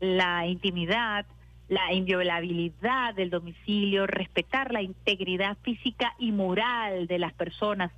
[0.00, 1.26] la intimidad,
[1.68, 7.92] la inviolabilidad del domicilio, respetar la integridad física y moral de las personas,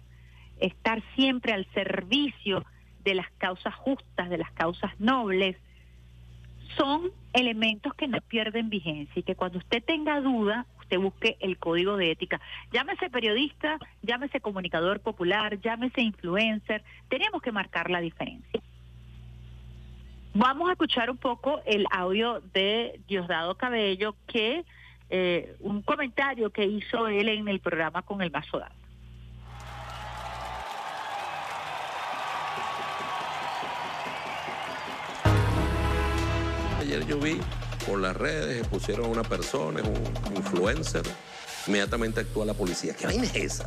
[0.58, 2.64] estar siempre al servicio
[3.04, 5.56] de las causas justas, de las causas nobles,
[6.76, 11.56] son elementos que no pierden vigencia y que cuando usted tenga duda, usted busque el
[11.56, 12.40] código de ética.
[12.72, 18.60] Llámese periodista, llámese comunicador popular, llámese influencer, tenemos que marcar la diferencia.
[20.34, 24.64] Vamos a escuchar un poco el audio de Diosdado Cabello, que
[25.10, 28.60] eh, un comentario que hizo él en el programa con el Mazo.
[36.80, 37.38] Ayer yo vi
[37.90, 41.02] por las redes, pusieron a una persona, es un influencer,
[41.66, 42.94] inmediatamente actúa la policía.
[42.94, 43.66] ¿Qué vaina es esa?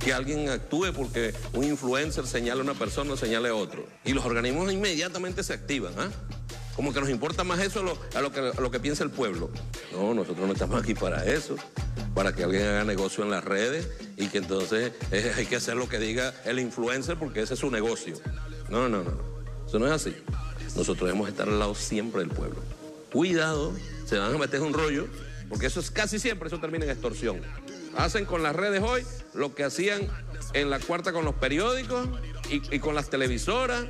[0.00, 3.86] Que alguien actúe porque un influencer señala a una persona o señale a otro.
[4.04, 6.10] Y los organismos inmediatamente se activan, ¿ah?
[6.74, 9.04] Como que nos importa más eso a lo, a lo que, a lo que piensa
[9.04, 9.48] el pueblo.
[9.92, 11.54] No, nosotros no estamos aquí para eso,
[12.16, 15.76] para que alguien haga negocio en las redes y que entonces eh, hay que hacer
[15.76, 18.16] lo que diga el influencer porque ese es su negocio.
[18.70, 19.12] No, no, no,
[19.68, 20.16] eso no es así.
[20.74, 22.60] Nosotros debemos estar al lado siempre del pueblo.
[23.12, 23.72] Cuidado,
[24.06, 25.06] se van a meter un rollo,
[25.48, 27.40] porque eso es casi siempre, eso termina en extorsión.
[27.96, 30.08] Hacen con las redes hoy lo que hacían
[30.54, 32.08] en la cuarta con los periódicos
[32.48, 33.84] y, con las televisoras.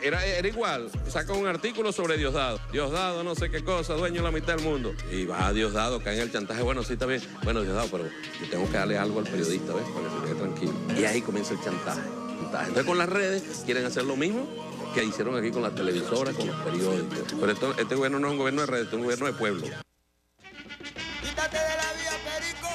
[0.00, 2.60] Era, igual, saca un artículo sobre Diosdado.
[2.70, 4.94] Diosdado, no sé qué cosa, dueño de la mitad del mundo.
[5.10, 6.62] Y va Diosdado, cae en el chantaje.
[6.62, 7.20] Bueno, sí, está bien.
[7.42, 9.84] Bueno, Diosdado, pero yo tengo que darle algo al periodista, ¿ves?
[9.92, 11.00] Para que se quede tranquilo.
[11.00, 12.02] Y ahí comienza el chantaje.
[12.40, 16.46] Entonces, con las redes quieren hacer lo mismo que hicieron aquí con las televisoras, con
[16.46, 17.34] los periódicos.
[17.38, 19.32] Pero esto- este gobierno no es un gobierno de redes, este es un gobierno de
[19.32, 19.62] pueblo.
[19.62, 22.68] Quítate de la vía, Perico,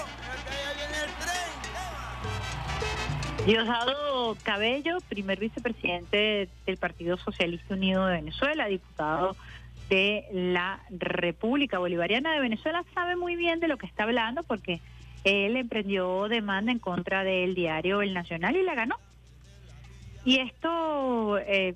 [0.46, 1.12] que viene el
[3.38, 3.46] tren.
[3.46, 9.36] Diosdado Cabello, primer vicepresidente del Partido Socialista Unido de Venezuela, diputado
[9.90, 14.80] de la República Bolivariana de Venezuela, sabe muy bien de lo que está hablando porque
[15.26, 18.96] él emprendió demanda en contra del diario El Nacional y la ganó.
[20.26, 21.76] Y esto eh,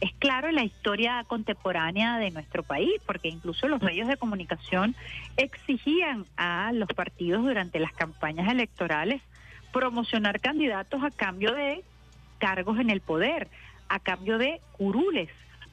[0.00, 4.96] es claro en la historia contemporánea de nuestro país, porque incluso los medios de comunicación
[5.36, 9.20] exigían a los partidos durante las campañas electorales
[9.72, 11.84] promocionar candidatos a cambio de
[12.38, 13.48] cargos en el poder,
[13.88, 15.28] a cambio de curules,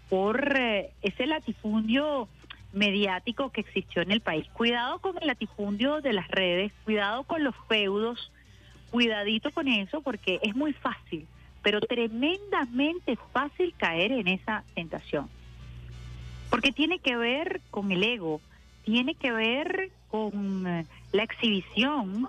[0.10, 2.28] por eh, ese latifundio
[2.74, 4.48] mediático que existió en el país.
[4.54, 8.32] Cuidado con el latifundio de las redes, cuidado con los feudos,
[8.92, 11.26] cuidadito con eso porque es muy fácil,
[11.62, 15.30] pero tremendamente fácil caer en esa tentación.
[16.50, 18.42] Porque tiene que ver con el ego,
[18.84, 22.28] tiene que ver con eh, la exhibición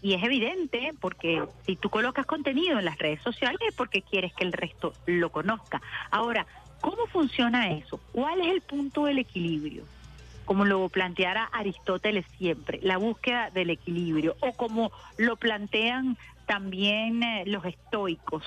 [0.00, 4.32] y es evidente porque si tú colocas contenido en las redes sociales es porque quieres
[4.32, 5.82] que el resto lo conozca.
[6.10, 6.46] Ahora,
[6.80, 8.00] ¿cómo funciona eso?
[8.12, 9.84] ¿Cuál es el punto del equilibrio?
[10.44, 16.16] Como lo planteara Aristóteles siempre, la búsqueda del equilibrio, o como lo plantean
[16.48, 18.42] también eh, los estoicos,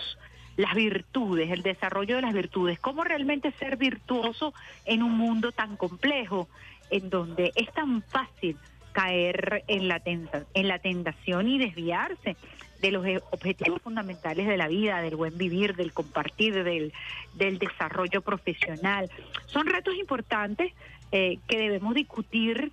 [0.57, 5.77] las virtudes, el desarrollo de las virtudes, cómo realmente ser virtuoso en un mundo tan
[5.77, 6.49] complejo,
[6.89, 8.57] en donde es tan fácil
[8.91, 12.35] caer en la, tenta- en la tentación y desviarse
[12.81, 16.91] de los eh, objetivos fundamentales de la vida, del buen vivir, del compartir, del,
[17.35, 19.09] del desarrollo profesional.
[19.45, 20.73] Son retos importantes
[21.13, 22.71] eh, que debemos discutir,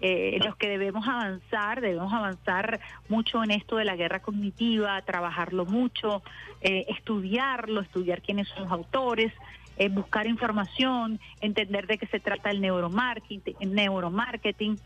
[0.00, 5.66] eh, los que debemos avanzar, debemos avanzar mucho en esto de la guerra cognitiva, trabajarlo
[5.66, 6.22] mucho,
[6.62, 9.32] eh, estudiarlo, estudiar quiénes son los autores,
[9.76, 14.78] eh, buscar información, entender de qué se trata el neuromarketing, el neuromarketing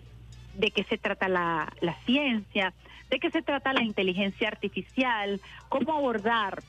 [0.55, 2.72] de qué se trata la, la ciencia,
[3.11, 6.62] de qué se trata la inteligencia artificial, cómo abordar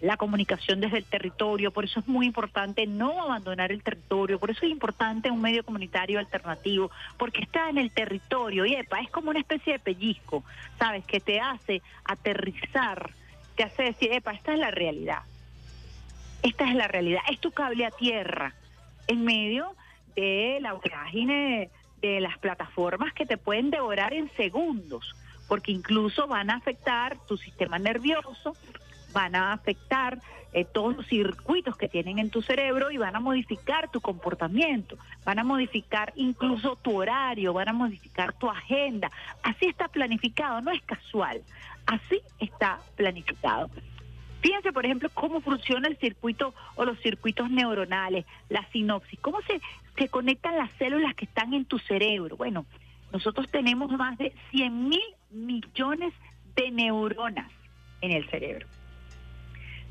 [0.00, 4.50] la comunicación desde el territorio, por eso es muy importante no abandonar el territorio, por
[4.50, 9.10] eso es importante un medio comunitario alternativo, porque está en el territorio y epa, es
[9.10, 10.44] como una especie de pellizco,
[10.78, 11.04] ¿sabes?
[11.06, 13.10] Que te hace aterrizar,
[13.54, 15.20] te hace decir, epa, esta es la realidad,
[16.42, 18.54] esta es la realidad, es tu cable a tierra,
[19.06, 19.74] en medio
[20.14, 25.14] de la vorágine de las plataformas que te pueden devorar en segundos,
[25.48, 28.56] porque incluso van a afectar tu sistema nervioso,
[29.16, 30.20] van a afectar
[30.52, 34.98] eh, todos los circuitos que tienen en tu cerebro y van a modificar tu comportamiento,
[35.24, 39.10] van a modificar incluso tu horario, van a modificar tu agenda.
[39.42, 41.40] Así está planificado, no es casual,
[41.86, 43.70] así está planificado.
[44.42, 49.62] Fíjense, por ejemplo, cómo funciona el circuito o los circuitos neuronales, la sinopsis, cómo se,
[49.96, 52.36] se conectan las células que están en tu cerebro.
[52.36, 52.66] Bueno,
[53.14, 56.12] nosotros tenemos más de 100 mil millones
[56.54, 57.50] de neuronas
[58.02, 58.66] en el cerebro.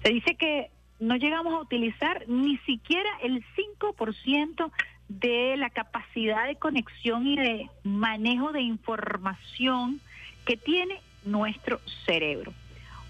[0.06, 3.44] Se dice que no llegamos a utilizar ni siquiera el
[3.80, 4.72] 5%
[5.08, 10.00] de la capacidad de conexión y de manejo de información
[10.46, 12.54] que tiene nuestro cerebro.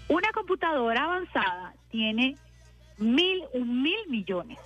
[0.08, 2.36] Una computadora avanzada tiene
[2.96, 4.56] mil, un mil millones.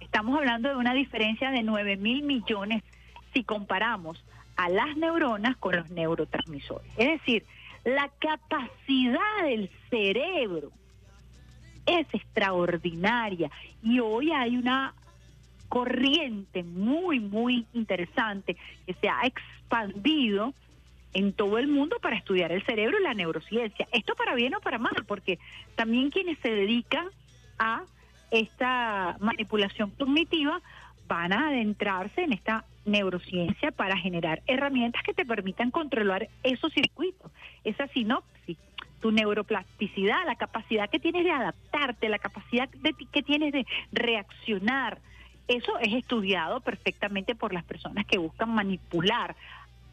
[0.00, 2.82] Estamos hablando de una diferencia de nueve mil millones
[3.34, 4.24] si comparamos
[4.56, 6.90] a las neuronas con los neurotransmisores.
[6.96, 7.44] Es decir,
[7.84, 10.72] la capacidad del cerebro
[11.98, 13.50] es extraordinaria.
[13.82, 14.94] Y hoy hay una
[15.68, 20.52] corriente muy, muy interesante que se ha expandido
[21.12, 23.88] en todo el mundo para estudiar el cerebro y la neurociencia.
[23.92, 25.38] Esto para bien o para mal, porque
[25.74, 27.08] también quienes se dedican
[27.58, 27.82] a
[28.30, 30.60] esta manipulación cognitiva
[31.08, 37.30] van a adentrarse en esta neurociencia para generar herramientas que te permitan controlar esos circuitos,
[37.64, 38.56] esa sinopsis,
[39.00, 44.98] tu neuroplasticidad, la capacidad que tienes de adaptarte, la capacidad de que tienes de reaccionar.
[45.48, 49.34] Eso es estudiado perfectamente por las personas que buscan manipular,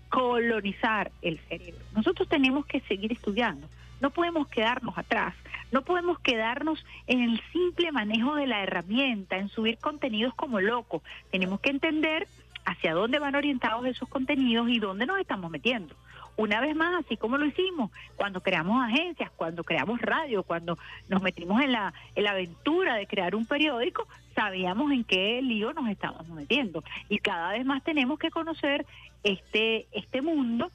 [0.09, 1.83] colonizar el cerebro.
[1.95, 3.67] Nosotros tenemos que seguir estudiando
[3.99, 5.33] no podemos quedarnos atrás,
[5.71, 11.01] no podemos quedarnos en el simple manejo de la herramienta, en subir contenidos como locos.
[11.31, 12.27] Tenemos que entender
[12.65, 15.95] hacia dónde van orientados esos contenidos y dónde nos estamos metiendo.
[16.37, 20.77] Una vez más, así como lo hicimos cuando creamos agencias, cuando creamos radio, cuando
[21.09, 25.73] nos metimos en la, en la aventura de crear un periódico, sabíamos en qué lío
[25.73, 26.83] nos estábamos metiendo.
[27.09, 28.85] Y cada vez más tenemos que conocer
[29.23, 30.71] este, este mundo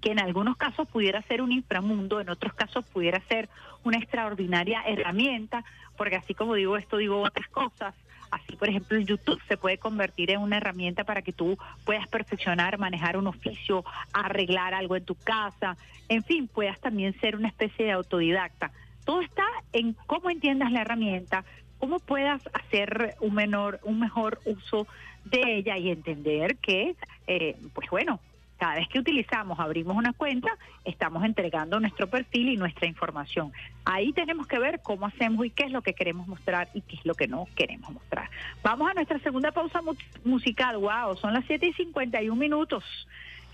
[0.00, 3.48] que en algunos casos pudiera ser un inframundo, en otros casos pudiera ser
[3.84, 5.64] una extraordinaria herramienta,
[5.96, 7.94] porque así como digo esto, digo otras cosas.
[8.30, 12.06] Así, por ejemplo, el YouTube se puede convertir en una herramienta para que tú puedas
[12.08, 15.76] perfeccionar, manejar un oficio, arreglar algo en tu casa,
[16.08, 18.70] en fin, puedas también ser una especie de autodidacta.
[19.04, 21.44] Todo está en cómo entiendas la herramienta,
[21.78, 24.86] cómo puedas hacer un menor, un mejor uso
[25.24, 26.94] de ella y entender que,
[27.26, 28.20] eh, pues bueno,
[28.60, 30.50] cada vez que utilizamos, abrimos una cuenta,
[30.84, 33.52] estamos entregando nuestro perfil y nuestra información.
[33.86, 36.96] Ahí tenemos que ver cómo hacemos y qué es lo que queremos mostrar y qué
[36.96, 38.28] es lo que no queremos mostrar.
[38.62, 39.94] Vamos a nuestra segunda pausa mu-
[40.24, 40.76] musical.
[40.76, 42.84] Wow, son las 7 y 51 minutos.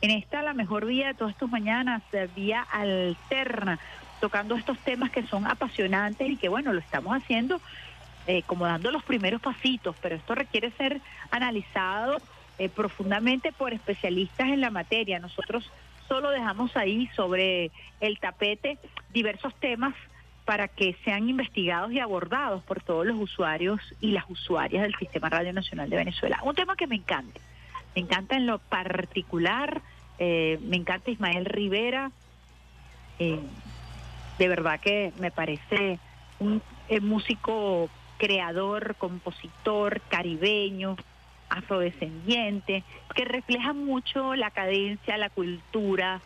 [0.01, 3.79] En esta, la mejor vía de todas tus mañanas, eh, vía alterna,
[4.21, 7.61] tocando estos temas que son apasionantes y que, bueno, lo estamos haciendo
[8.27, 11.01] eh, como dando los primeros pasitos, pero esto requiere ser
[11.31, 12.19] analizado
[12.59, 15.19] eh, profundamente por especialistas en la materia.
[15.19, 15.71] Nosotros
[16.09, 18.79] solo dejamos ahí sobre el tapete
[19.13, 19.95] diversos temas
[20.45, 25.29] para que sean investigados y abordados por todos los usuarios y las usuarias del Sistema
[25.29, 26.41] Radio Nacional de Venezuela.
[26.45, 27.41] Un tema que me encanta,
[27.95, 29.83] me encanta en lo particular,
[30.19, 32.13] eh, me encanta Ismael Rivera,
[33.19, 33.41] eh,
[34.39, 35.99] de verdad que me parece
[36.39, 36.63] un
[37.03, 40.97] músico creador, compositor, caribeño,
[41.49, 42.85] afrodescendiente,
[43.15, 46.21] que refleja mucho la cadencia, la cultura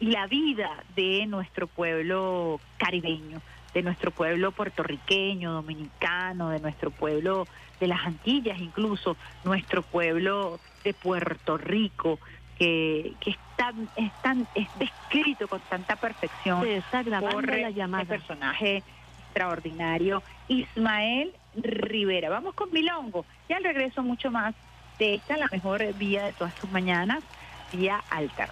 [0.00, 3.40] y la vida de nuestro pueblo caribeño,
[3.74, 7.46] de nuestro pueblo puertorriqueño, dominicano, de nuestro pueblo
[7.80, 12.18] de las Antillas incluso, nuestro pueblo de Puerto Rico,
[12.58, 17.58] que, que es, tan, es, tan, es descrito con tanta perfección Se está grabando por
[17.58, 18.02] la llamada.
[18.02, 18.82] este personaje
[19.26, 22.30] extraordinario, Ismael Rivera.
[22.30, 23.26] Vamos con Milongo.
[23.48, 24.54] Y al regreso mucho más
[24.98, 27.22] de esta, la mejor vía de todas tus mañanas,
[27.72, 28.48] vía alta.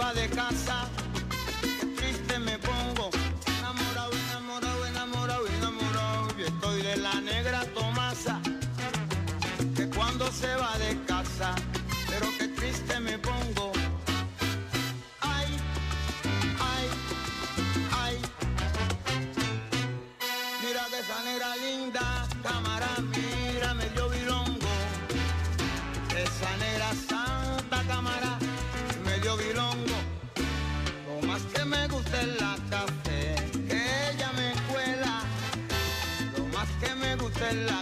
[0.00, 0.88] Va de casa
[1.96, 3.10] triste me pongo.
[3.58, 6.36] Enamorado, enamorado, enamorado, enamorado.
[6.38, 8.40] Yo estoy de la negra Tomasa,
[9.76, 11.54] que cuando se va de casa,
[37.52, 37.79] me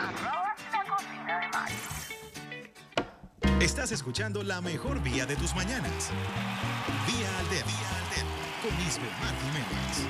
[3.66, 6.12] Estás escuchando la mejor vía de tus mañanas.
[7.04, 8.24] Vía Alder, Vía Alder,
[8.62, 8.70] con
[9.20, 10.06] Mar Jiménez.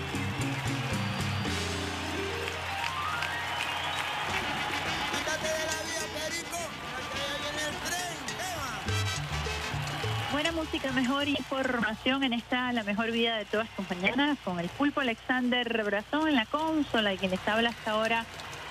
[5.11, 6.61] Quítate de la vía, Perico,
[6.93, 8.17] porque ya viene el tren,
[8.53, 8.73] Eva.
[10.33, 14.69] Buena música, mejor información en esta La Mejor Vida de todas tus mañanas con el
[14.69, 18.27] pulpo Alexander Brazón en la consola y quien les habla hasta ahora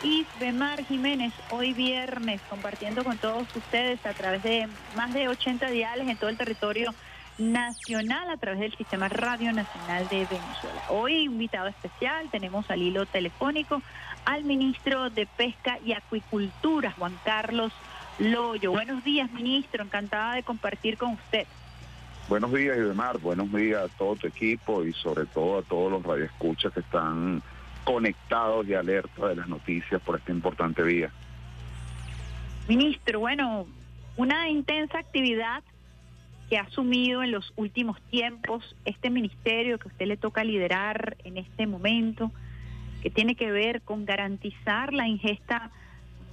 [0.06, 6.08] Isbemar Jiménez, hoy viernes compartiendo con todos ustedes a través de más de 80 diales
[6.08, 6.94] en todo el territorio
[7.40, 10.84] nacional a través del Sistema Radio Nacional de Venezuela.
[10.90, 13.82] Hoy invitado especial tenemos al hilo telefónico
[14.26, 17.74] al ministro de Pesca y Acuicultura, Juan Carlos
[18.20, 18.72] Loyo.
[18.72, 21.48] Buenos días, ministro, encantada de compartir con usted.
[22.30, 23.18] Buenos días, Idemar.
[23.18, 27.42] Buenos días a todo tu equipo y sobre todo a todos los radioescuchas que están
[27.86, 31.12] conectados y alerta de las noticias por esta importante vía.
[32.68, 33.68] Ministro, bueno,
[34.18, 35.64] una intensa actividad
[36.50, 41.38] que ha asumido en los últimos tiempos este ministerio que usted le toca liderar en
[41.38, 42.32] este momento,
[43.02, 45.72] que tiene que ver con garantizar la ingesta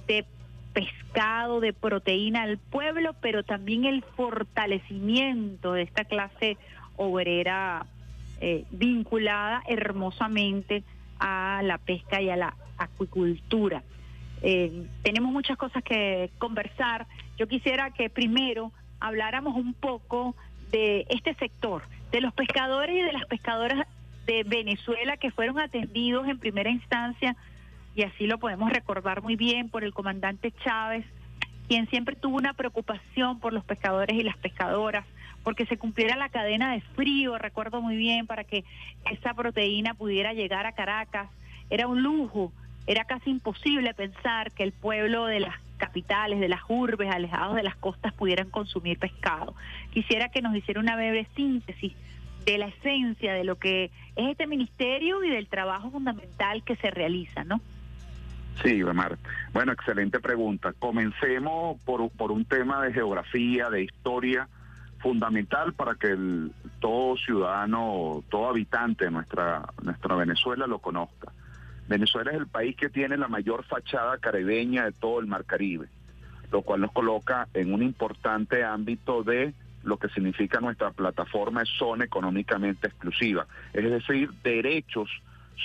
[0.07, 0.25] de
[0.73, 6.57] pescado, de proteína al pueblo, pero también el fortalecimiento de esta clase
[6.97, 7.85] obrera
[8.41, 10.83] eh, vinculada hermosamente
[11.25, 13.81] a la pesca y a la acuicultura.
[14.41, 17.07] Eh, tenemos muchas cosas que conversar.
[17.37, 20.35] Yo quisiera que primero habláramos un poco
[20.69, 23.87] de este sector, de los pescadores y de las pescadoras
[24.25, 27.37] de Venezuela que fueron atendidos en primera instancia,
[27.95, 31.05] y así lo podemos recordar muy bien por el comandante Chávez,
[31.69, 35.05] quien siempre tuvo una preocupación por los pescadores y las pescadoras,
[35.43, 38.63] porque se cumpliera la cadena de frío, recuerdo muy bien, para que
[39.11, 41.29] esa proteína pudiera llegar a Caracas.
[41.69, 42.51] Era un lujo,
[42.87, 47.63] era casi imposible pensar que el pueblo de las capitales, de las urbes, alejados de
[47.63, 49.53] las costas, pudieran consumir pescado.
[49.91, 51.93] Quisiera que nos hiciera una breve síntesis
[52.45, 53.85] de la esencia de lo que
[54.15, 57.61] es este ministerio y del trabajo fundamental que se realiza, ¿no?
[58.61, 59.17] Sí, Remar.
[59.51, 60.73] Bueno, excelente pregunta.
[60.77, 64.47] Comencemos por, por un tema de geografía, de historia,
[65.03, 71.31] fundamental para que el, todo ciudadano, todo habitante de nuestra, nuestra Venezuela lo conozca.
[71.89, 75.87] Venezuela es el país que tiene la mayor fachada caribeña de todo el Mar Caribe,
[76.51, 81.65] lo cual nos coloca en un importante ámbito de lo que significa nuestra plataforma de
[81.77, 85.09] zona económicamente exclusiva, es decir, derechos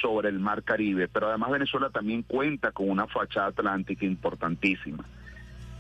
[0.03, 5.05] sobre el Mar Caribe, pero además Venezuela también cuenta con una fachada atlántica importantísima.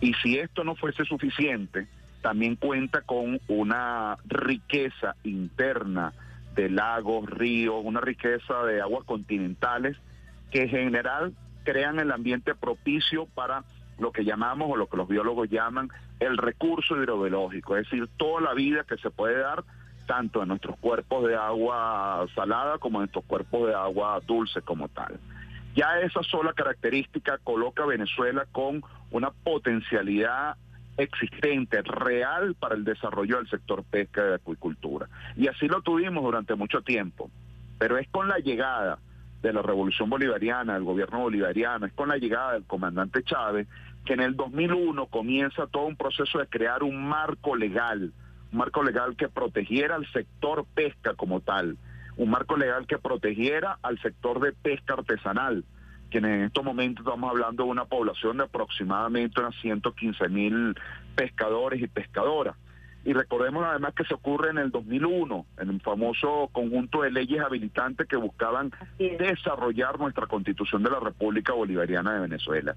[0.00, 1.88] Y si esto no fuese suficiente,
[2.28, 6.12] también cuenta con una riqueza interna
[6.54, 9.96] de lagos, ríos, una riqueza de aguas continentales
[10.50, 11.32] que en general
[11.64, 13.64] crean el ambiente propicio para
[13.98, 15.88] lo que llamamos o lo que los biólogos llaman
[16.20, 19.64] el recurso hidrobiológico, es decir, toda la vida que se puede dar
[20.06, 24.90] tanto en nuestros cuerpos de agua salada como en nuestros cuerpos de agua dulce como
[24.90, 25.18] tal.
[25.74, 30.58] Ya esa sola característica coloca a Venezuela con una potencialidad
[30.98, 35.08] existente, real para el desarrollo del sector pesca y acuicultura.
[35.36, 37.30] Y así lo tuvimos durante mucho tiempo.
[37.78, 38.98] Pero es con la llegada
[39.40, 43.68] de la revolución bolivariana, del gobierno bolivariano, es con la llegada del comandante Chávez,
[44.04, 48.12] que en el 2001 comienza todo un proceso de crear un marco legal,
[48.52, 51.76] un marco legal que protegiera al sector pesca como tal,
[52.16, 55.64] un marco legal que protegiera al sector de pesca artesanal,
[56.10, 60.74] que en estos momentos estamos hablando de una población de aproximadamente unas 115 mil
[61.14, 62.56] pescadores y pescadoras.
[63.04, 67.40] Y recordemos además que se ocurre en el 2001, en un famoso conjunto de leyes
[67.40, 72.74] habilitantes que buscaban desarrollar nuestra constitución de la República Bolivariana de Venezuela.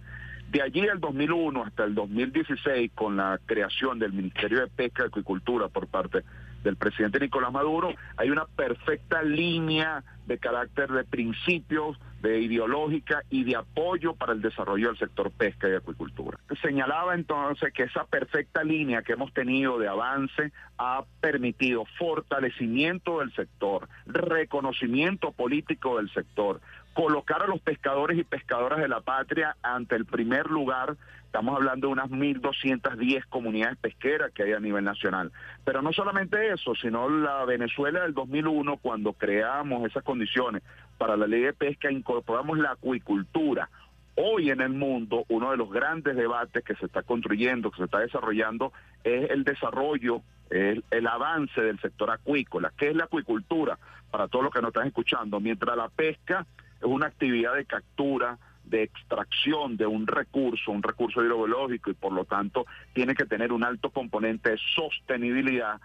[0.50, 5.08] De allí al 2001 hasta el 2016, con la creación del Ministerio de Pesca y
[5.08, 6.24] Acuicultura por parte
[6.64, 13.43] del presidente Nicolás Maduro, hay una perfecta línea de carácter de principios, de ideológica y
[13.43, 16.38] de apoyo para el desarrollo del sector pesca y acuicultura.
[16.62, 23.34] Señalaba entonces que esa perfecta línea que hemos tenido de avance ha permitido fortalecimiento del
[23.34, 26.62] sector, reconocimiento político del sector,
[26.94, 30.98] colocar a los pescadores y pescadoras de la patria ante el primer lugar.
[31.26, 35.32] Estamos hablando de unas 1.210 comunidades pesqueras que hay a nivel nacional.
[35.64, 40.64] Pero no solamente eso, sino la Venezuela del 2001, cuando creamos esas condiciones
[40.98, 43.70] para la ley de pesca, incorporamos la acuicultura.
[44.16, 47.86] Hoy en el mundo, uno de los grandes debates que se está construyendo, que se
[47.86, 48.74] está desarrollando,
[49.06, 52.74] es el desarrollo, el, el avance del sector acuícola.
[52.78, 53.80] ¿Qué es la acuicultura?
[54.12, 58.38] Para todos los que nos están escuchando, mientras la pesca es una actividad de captura,
[58.64, 63.52] de extracción de un recurso, un recurso hidrobiológico y por lo tanto tiene que tener
[63.52, 65.80] un alto componente de sostenibilidad.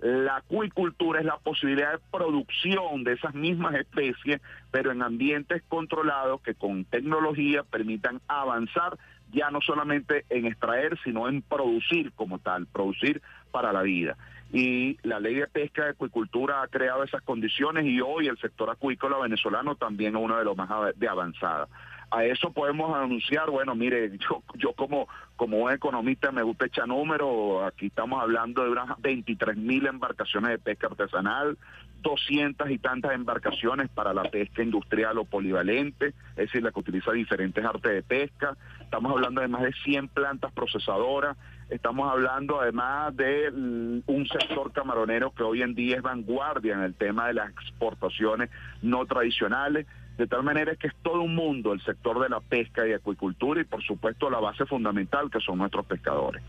[0.00, 4.40] La acuicultura es la posibilidad de producción de esas mismas especies,
[4.72, 8.98] pero en ambientes controlados que con tecnología permitan avanzar
[9.32, 13.22] ya no solamente en extraer, sino en producir como tal, producir
[13.52, 14.16] para la vida
[14.52, 18.68] y la ley de pesca y acuicultura ha creado esas condiciones y hoy el sector
[18.68, 21.68] acuícola venezolano también es uno de los más de avanzada.
[22.14, 26.86] A eso podemos anunciar, bueno, mire, yo, yo como, como un economista me gusta echar
[26.86, 31.56] números, aquí estamos hablando de unas 23 mil embarcaciones de pesca artesanal,
[32.02, 37.12] 200 y tantas embarcaciones para la pesca industrial o polivalente, es decir, la que utiliza
[37.12, 41.38] diferentes artes de pesca, estamos hablando de más de 100 plantas procesadoras,
[41.70, 46.94] estamos hablando además de un sector camaronero que hoy en día es vanguardia en el
[46.94, 48.50] tema de las exportaciones
[48.82, 49.86] no tradicionales,
[50.22, 53.60] de tal manera que es todo un mundo el sector de la pesca y acuicultura
[53.60, 56.40] y por supuesto la base fundamental que son nuestros pescadores.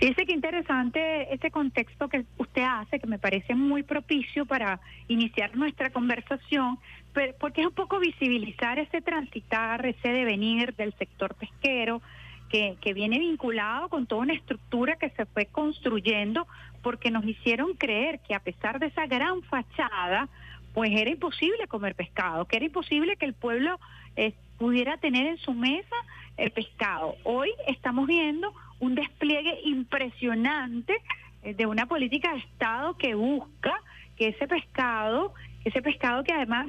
[0.00, 5.56] Fíjese qué interesante este contexto que usted hace, que me parece muy propicio para iniciar
[5.56, 6.80] nuestra conversación,
[7.12, 12.02] pero porque es un poco visibilizar ese transitar, ese devenir del sector pesquero,
[12.48, 16.48] que, que viene vinculado con toda una estructura que se fue construyendo,
[16.82, 20.28] porque nos hicieron creer que a pesar de esa gran fachada,
[20.74, 23.78] pues era imposible comer pescado, que era imposible que el pueblo
[24.16, 25.96] eh, pudiera tener en su mesa
[26.36, 27.16] el pescado.
[27.24, 30.96] Hoy estamos viendo un despliegue impresionante
[31.42, 33.74] eh, de una política de Estado que busca
[34.16, 36.68] que ese pescado, ese pescado que además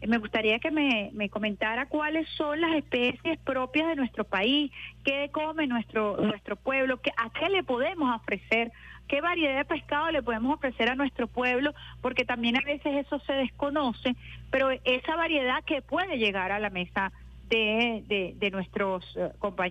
[0.00, 4.70] eh, me gustaría que me, me, comentara cuáles son las especies propias de nuestro país,
[5.04, 8.72] qué come nuestro, nuestro pueblo, a qué le podemos ofrecer,
[9.08, 13.18] qué variedad de pescado le podemos ofrecer a nuestro pueblo, porque también a veces eso
[13.20, 14.16] se desconoce,
[14.50, 17.12] pero esa variedad que puede llegar a la mesa
[17.48, 19.04] de, de, de nuestros,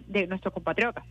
[0.07, 1.03] de nuestros compatriotas.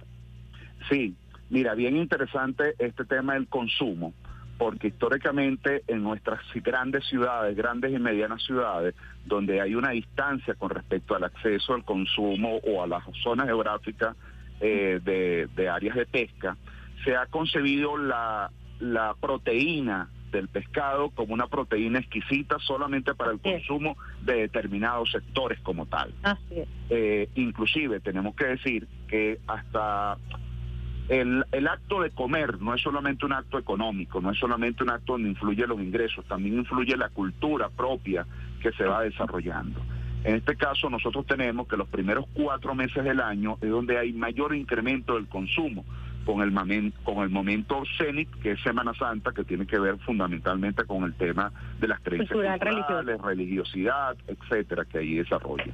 [0.89, 1.15] Sí,
[1.51, 4.15] mira, bien interesante este tema del consumo,
[4.59, 8.95] porque históricamente en nuestras grandes ciudades, grandes y medianas ciudades,
[9.25, 14.17] donde hay una distancia con respecto al acceso al consumo o a las zonas geográficas
[14.61, 16.57] eh, de, de, áreas de pesca,
[17.05, 23.41] se ha concebido la, la proteína del pescado como una proteína exquisita solamente para el
[23.41, 26.15] consumo de determinados sectores como tal.
[26.23, 26.69] Así es.
[26.89, 30.17] Eh, inclusive tenemos que decir que hasta
[31.09, 34.91] el, el, acto de comer no es solamente un acto económico, no es solamente un
[34.91, 38.25] acto donde influye los ingresos, también influye la cultura propia
[38.63, 39.81] que se va desarrollando.
[40.23, 44.13] En este caso nosotros tenemos que los primeros cuatro meses del año es donde hay
[44.13, 45.85] mayor incremento del consumo
[46.25, 49.99] con el, mamen, con el momento cenit, que es Semana Santa, que tiene que ver
[49.99, 55.73] fundamentalmente con el tema de las creencias Cultural, culturales, religiosidad, etcétera, que ahí desarrolla.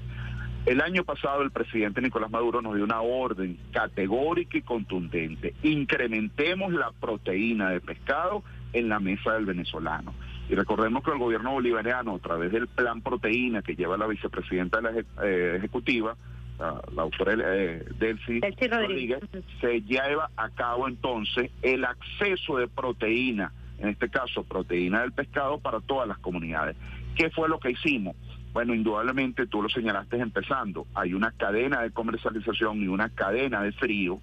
[0.66, 5.54] El año pasado el presidente Nicolás Maduro nos dio una orden categórica y contundente.
[5.62, 8.42] Incrementemos la proteína de pescado
[8.72, 10.12] en la mesa del venezolano.
[10.48, 14.80] Y recordemos que el gobierno bolivariano, a través del plan proteína que lleva la vicepresidenta
[14.80, 16.16] de la eh, ejecutiva,
[16.58, 19.20] la, la autora eh, Delcy, Delcy Rodríguez,
[19.60, 25.58] se lleva a cabo entonces el acceso de proteína, en este caso proteína del pescado,
[25.58, 26.76] para todas las comunidades.
[27.14, 28.16] ¿Qué fue lo que hicimos?
[28.52, 30.86] Bueno, indudablemente tú lo señalaste empezando.
[30.94, 34.20] Hay una cadena de comercialización y una cadena de frío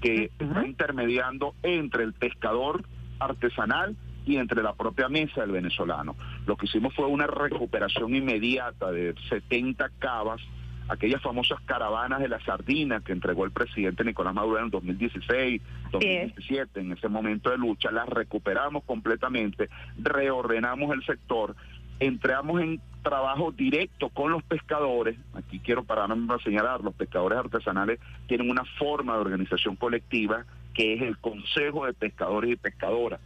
[0.00, 0.48] que uh -huh.
[0.48, 2.84] está intermediando entre el pescador
[3.18, 3.96] artesanal
[4.26, 6.16] y entre la propia mesa del venezolano.
[6.46, 10.40] Lo que hicimos fue una recuperación inmediata de 70 cavas,
[10.88, 15.62] aquellas famosas caravanas de la sardina que entregó el presidente Nicolás Maduro en 2016,
[15.92, 19.68] 2017, en ese momento de lucha, las recuperamos completamente,
[19.98, 21.56] reordenamos el sector
[21.98, 25.16] entramos en trabajo directo con los pescadores.
[25.34, 30.94] Aquí quiero pararme para señalar, los pescadores artesanales tienen una forma de organización colectiva que
[30.94, 33.20] es el Consejo de Pescadores y Pescadoras.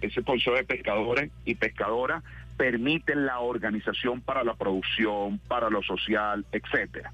[0.00, 2.24] Ese Consejo de Pescadores y Pescadoras
[2.58, 7.12] permite la organización para la producción, para lo social, etcétera.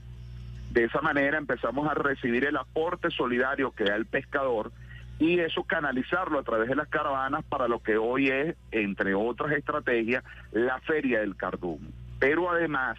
[0.70, 4.72] De esa manera empezamos a recibir el aporte solidario que da el pescador
[5.18, 9.52] y eso canalizarlo a través de las caravanas para lo que hoy es, entre otras
[9.52, 11.92] estrategias, la Feria del Cardumen.
[12.18, 12.98] Pero además,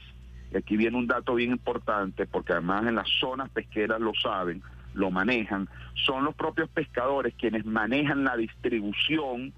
[0.53, 4.61] y aquí viene un dato bien importante, porque además en las zonas pesqueras lo saben,
[4.93, 9.51] lo manejan, son los propios pescadores quienes manejan la distribución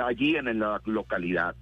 [0.00, 1.56] allí en la localidad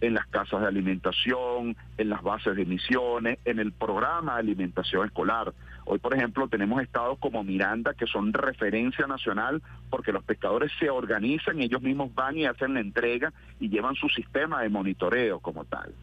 [0.00, 5.06] en las casas de alimentación, en las bases de misiones, en el programa de alimentación
[5.06, 5.52] escolar.
[5.86, 10.90] Hoy, por ejemplo, tenemos estados como Miranda que son referencia nacional porque los pescadores se
[10.90, 15.64] organizan, ellos mismos van y hacen la entrega y llevan su sistema de monitoreo como
[15.64, 15.94] tal.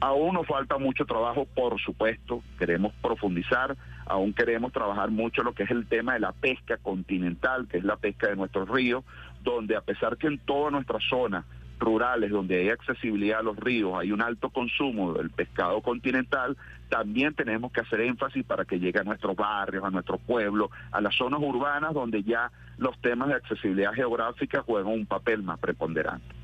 [0.00, 3.76] Aún nos falta mucho trabajo, por supuesto, queremos profundizar,
[4.06, 7.84] aún queremos trabajar mucho lo que es el tema de la pesca continental, que es
[7.84, 9.04] la pesca de nuestros ríos,
[9.44, 11.44] donde a pesar que en toda nuestra zona
[11.82, 16.56] rurales donde hay accesibilidad a los ríos, hay un alto consumo del pescado continental,
[16.88, 21.00] también tenemos que hacer énfasis para que llegue a nuestros barrios, a nuestros pueblos, a
[21.00, 26.34] las zonas urbanas donde ya los temas de accesibilidad geográfica juegan un papel más preponderante.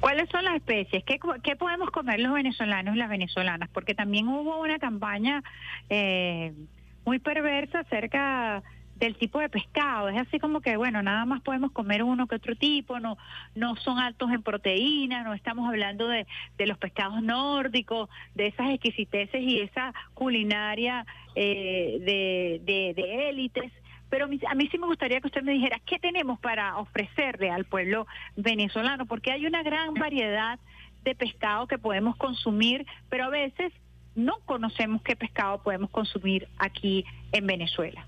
[0.00, 1.02] ¿Cuáles son las especies?
[1.04, 3.68] ¿Qué, qué podemos comer los venezolanos y las venezolanas?
[3.70, 5.42] Porque también hubo una campaña
[5.90, 6.52] eh,
[7.04, 8.62] muy perversa acerca
[8.98, 10.08] del tipo de pescado.
[10.08, 13.16] Es así como que, bueno, nada más podemos comer uno que otro tipo, no,
[13.54, 16.26] no son altos en proteínas, no estamos hablando de,
[16.56, 23.72] de los pescados nórdicos, de esas exquisiteces y esa culinaria eh, de, de, de élites.
[24.10, 27.66] Pero a mí, sí me gustaría que usted me dijera qué tenemos para ofrecerle al
[27.66, 30.58] pueblo venezolano, porque hay una gran variedad
[31.04, 33.72] de pescado que podemos consumir, pero a veces
[34.14, 38.06] no conocemos qué pescado podemos consumir aquí en Venezuela.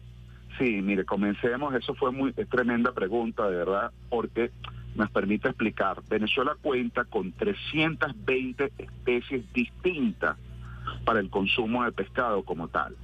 [0.61, 1.75] Sí, mire, comencemos.
[1.75, 4.51] Eso fue muy tremenda pregunta, de verdad, porque
[4.95, 6.03] nos permite explicar.
[6.11, 10.37] Venezuela cuenta con 320 especies distintas
[11.07, 12.95] para el consumo de pescado como tal.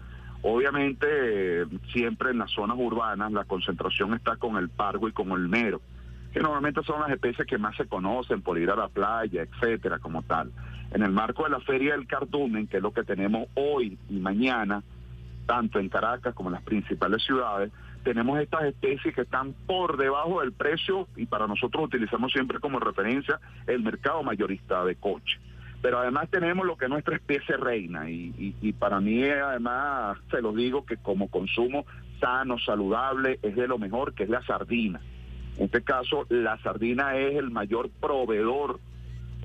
[0.43, 5.49] Obviamente, siempre en las zonas urbanas la concentración está con el pargo y con el
[5.49, 5.81] mero,
[6.35, 9.99] que normalmente son las especies que más se conocen por ir a la playa, etcétera,
[9.99, 10.53] como tal.
[10.91, 14.19] En el marco de la Feria del Cardumen, que es lo que tenemos hoy y
[14.19, 14.83] mañana,
[15.47, 17.73] tanto en Caracas como en las principales ciudades,
[18.05, 22.79] tenemos estas especies que están por debajo del precio y para nosotros utilizamos siempre como
[22.79, 25.39] referencia el mercado mayorista de coche.
[25.83, 30.19] Pero además tenemos lo que es nuestra especie reina y, y, y para mí además
[30.31, 31.85] se los digo que como consumo
[32.21, 35.01] sano, saludable, es de lo mejor, que es la sardina.
[35.59, 38.81] En este caso, la sardina es el mayor proveedor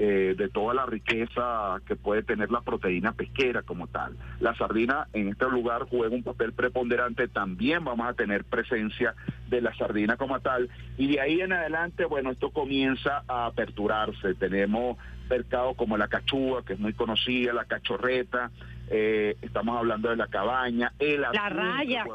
[0.03, 4.17] eh, de toda la riqueza que puede tener la proteína pesquera como tal.
[4.39, 9.13] La sardina en este lugar juega un papel preponderante, también vamos a tener presencia
[9.47, 14.33] de la sardina como tal, y de ahí en adelante, bueno, esto comienza a aperturarse.
[14.33, 14.97] Tenemos
[15.29, 18.49] mercados como la cachúa, que es muy conocida, la cachorreta,
[18.89, 22.05] eh, estamos hablando de la cabaña, el La atún, raya.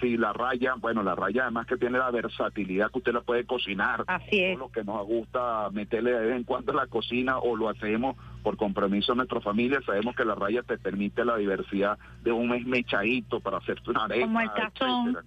[0.00, 3.44] Sí, la raya, bueno, la raya además que tiene la versatilidad que usted la puede
[3.44, 4.04] cocinar.
[4.06, 4.58] Así es.
[4.58, 8.16] Lo que nos gusta meterle de vez en cuando a la cocina o lo hacemos
[8.42, 12.48] por compromiso de nuestra familia, sabemos que la raya te permite la diversidad de un
[12.48, 14.26] mes mechadito para hacer una arepa.
[14.26, 15.18] Como el cazón.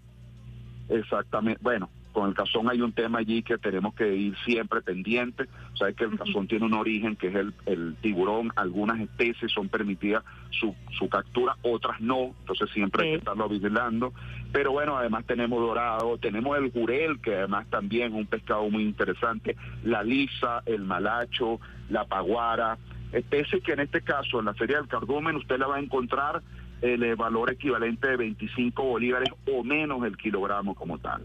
[0.88, 1.60] Exactamente.
[1.62, 5.46] Bueno, con el cazón hay un tema allí que tenemos que ir siempre pendiente.
[5.74, 8.52] Sabes que el cazón tiene un origen que es el, el tiburón.
[8.56, 12.34] Algunas especies son permitidas su, su captura, otras no.
[12.42, 14.14] Entonces siempre hay que estarlo vigilando.
[14.52, 18.84] Pero bueno, además tenemos dorado, tenemos el jurel, que además también es un pescado muy
[18.84, 19.56] interesante.
[19.84, 21.60] La lisa, el malacho,
[21.90, 22.78] la paguara.
[23.12, 26.42] Especies que en este caso, en la Feria del Cardumen, usted la va a encontrar
[26.82, 31.24] el eh, valor equivalente de 25 bolívares o menos el kilogramo como tal.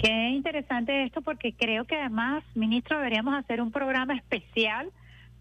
[0.00, 4.90] Qué interesante esto porque creo que además, ministro, deberíamos hacer un programa especial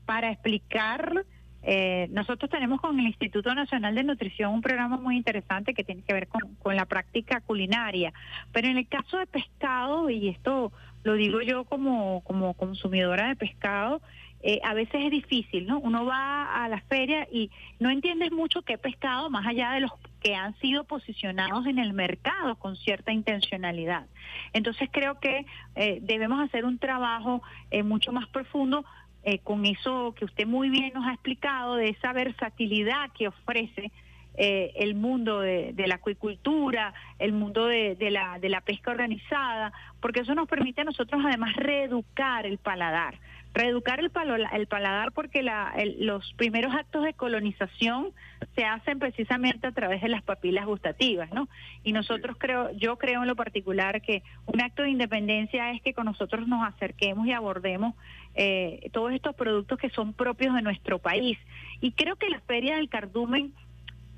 [0.05, 1.25] para explicar.
[1.61, 6.01] eh, nosotros tenemos con el Instituto Nacional de Nutrición un programa muy interesante que tiene
[6.01, 8.13] que ver con, con la práctica culinaria.
[8.51, 10.71] Pero en el caso de pescado, y esto
[11.03, 14.01] lo digo yo como, como consumidora de pescado,
[14.41, 15.79] eh, a veces es difícil, ¿no?
[15.79, 19.91] Uno va a la feria y no entiendes mucho qué pescado, más allá de los
[20.21, 24.05] que han sido posicionados en el mercado con cierta intencionalidad.
[24.53, 28.85] Entonces creo que eh, debemos hacer un trabajo eh, mucho más profundo
[29.23, 33.91] eh, con eso que usted muy bien nos ha explicado, de esa versatilidad que ofrece
[34.37, 38.91] eh, el mundo de, de la acuicultura, el mundo de, de la, de la pesca
[38.91, 43.15] organizada, porque eso nos permite a nosotros además reeducar el paladar.
[43.53, 48.09] Reeducar el, palo- el paladar porque la- el- los primeros actos de colonización
[48.55, 51.49] se hacen precisamente a través de las papilas gustativas, ¿no?
[51.83, 55.93] Y nosotros creo, yo creo en lo particular que un acto de independencia es que
[55.93, 57.95] con nosotros nos acerquemos y abordemos
[58.35, 61.39] eh, todos estos productos que son propios de nuestro país.
[61.81, 63.53] Y creo que la Feria del Cardumen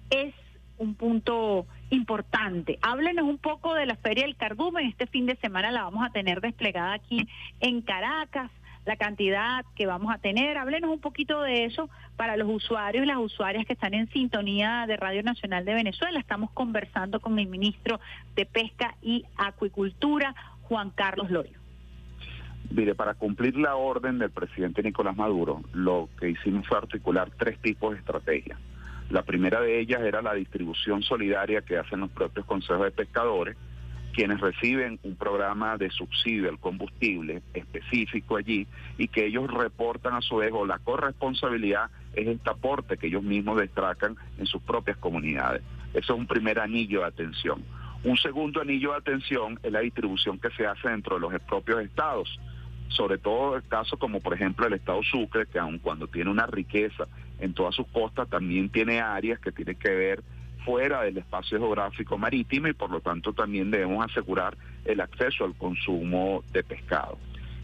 [0.10, 0.34] es
[0.78, 2.80] un punto importante.
[2.82, 4.88] Háblenos un poco de la Feria del Cardumen.
[4.88, 7.28] Este fin de semana la vamos a tener desplegada aquí
[7.60, 8.50] en Caracas,
[8.86, 10.58] la cantidad que vamos a tener.
[10.58, 14.86] Háblenos un poquito de eso para los usuarios y las usuarias que están en sintonía
[14.88, 16.20] de Radio Nacional de Venezuela.
[16.20, 18.00] Estamos conversando con el ministro
[18.36, 20.34] de Pesca y Acuicultura,
[20.64, 21.60] Juan Carlos Lorio.
[22.72, 27.60] Mire, para cumplir la orden del presidente Nicolás Maduro, lo que hicimos fue articular tres
[27.60, 28.60] tipos de estrategias.
[29.10, 33.58] La primera de ellas era la distribución solidaria que hacen los propios consejos de pescadores,
[34.14, 40.22] quienes reciben un programa de subsidio al combustible específico allí y que ellos reportan a
[40.22, 45.64] su vez la corresponsabilidad es este aporte que ellos mismos destacan en sus propias comunidades.
[45.94, 47.64] Eso es un primer anillo de atención.
[48.04, 51.82] Un segundo anillo de atención es la distribución que se hace dentro de los propios
[51.82, 52.40] estados
[52.90, 56.48] sobre todo el caso como por ejemplo el estado Sucre, que aun cuando tiene una
[56.48, 57.08] riqueza
[57.40, 60.24] en todas sus costas, también tiene áreas que tienen que ver
[60.66, 65.56] fuera del espacio geográfico marítimo y por lo tanto también debemos asegurar el acceso al
[65.56, 67.18] consumo de pescado.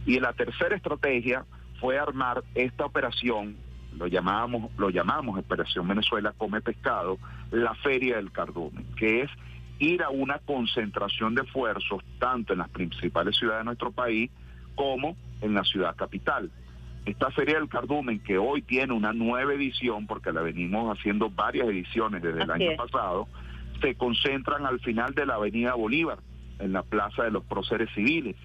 [0.05, 1.45] Y la tercera estrategia
[1.80, 3.57] fue armar esta operación,
[3.97, 7.17] lo llamábamos, lo llamamos Operación Venezuela Come Pescado,
[7.51, 9.32] la Feria del Cardumen, que es
[9.80, 14.32] ir a una concentración de esfuerzos tanto en las principales ciudades de nuestro país
[14.76, 16.51] como en la ciudad capital.
[17.06, 21.68] Esta Feria del Cardumen, que hoy tiene una nueva edición, porque la venimos haciendo varias
[21.68, 22.78] ediciones desde el año es.
[22.78, 23.28] pasado,
[23.82, 26.18] se concentran al final de la Avenida Bolívar,
[26.60, 28.36] en la Plaza de los Próceres Civiles.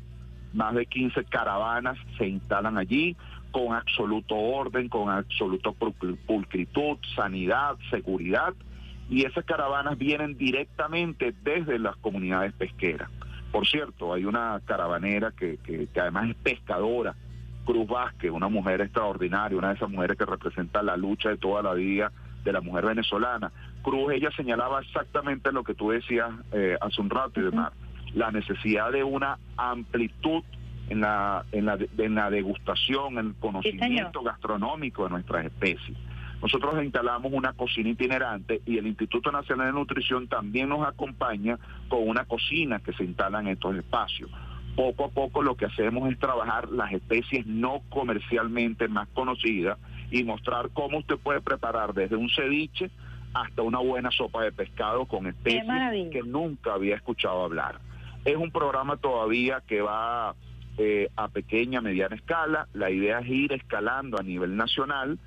[0.53, 3.17] Más de 15 caravanas se instalan allí
[3.53, 8.53] con absoluto orden, con absoluto pul- pulcritud, sanidad, seguridad,
[9.09, 13.09] y esas caravanas vienen directamente desde las comunidades pesqueras.
[13.53, 17.15] Por cierto, hay una caravanera que, que- que además es pescadora,
[17.71, 21.63] Cruz Vázquez, una mujer extraordinaria, una de esas mujeres que representa la lucha de toda
[21.63, 22.11] la vida
[22.43, 23.53] de la mujer venezolana.
[23.83, 27.73] Cruz, ella señalaba exactamente lo que tú decías eh, hace un rato y demás,
[28.13, 30.43] la necesidad de una amplitud
[30.89, 35.97] en la, en la, en la degustación, en el conocimiento gastronómico de nuestras especies.
[36.43, 41.57] Nosotros instalamos una cocina itinerante y el Instituto Nacional de Nutrición también nos acompaña
[41.89, 44.29] con una cocina que se instala en estos espacios.
[44.77, 49.79] Poco a poco lo que hacemos es trabajar las especies no comercialmente más conocidas
[50.11, 52.91] y mostrar cómo usted puede preparar desde un ceviche
[53.35, 55.65] hasta una buena sopa de pescado con especies
[56.11, 57.81] que nunca había escuchado hablar.
[58.25, 60.35] Es un programa todavía que va
[60.79, 62.69] eh, a pequeña, mediana escala.
[62.75, 65.19] La idea es ir escalando a nivel nacional.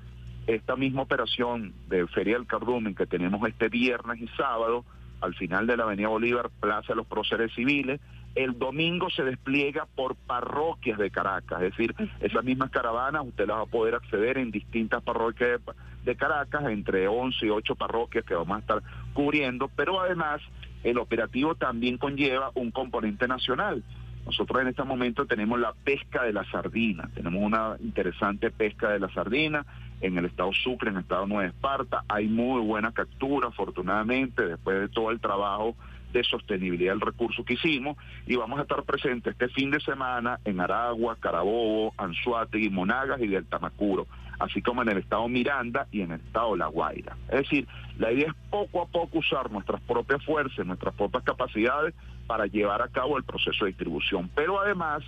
[0.46, 4.84] Esta misma operación de Feria del Cardumen que tenemos este viernes y sábado,
[5.20, 8.00] al final de la Avenida Bolívar, Plaza de los Próceres Civiles,
[8.34, 13.58] el domingo se despliega por parroquias de Caracas, es decir, esas mismas caravanas usted las
[13.58, 15.60] va a poder acceder en distintas parroquias
[16.04, 18.82] de, Caracas, entre 11 y 8 parroquias que vamos a estar
[19.12, 20.42] cubriendo, pero además
[20.82, 23.82] el operativo también conlleva un componente nacional.
[24.26, 28.98] Nosotros en este momento tenemos la pesca de la sardina, tenemos una interesante pesca de
[28.98, 29.64] la sardina
[30.00, 34.80] en el estado Sucre, en el estado Nueva Esparta, hay muy buena captura, afortunadamente, después
[34.80, 35.76] de todo el trabajo
[36.14, 40.38] de sostenibilidad del recurso que hicimos y vamos a estar presentes este fin de semana
[40.44, 44.06] en Aragua, Carabobo, Anzuategui, Monagas y del Tamacuro,
[44.38, 47.16] así como en el estado Miranda y en el estado La Guaira.
[47.28, 47.66] Es decir,
[47.98, 51.94] la idea es poco a poco usar nuestras propias fuerzas, nuestras propias capacidades
[52.26, 55.02] para llevar a cabo el proceso de distribución, pero además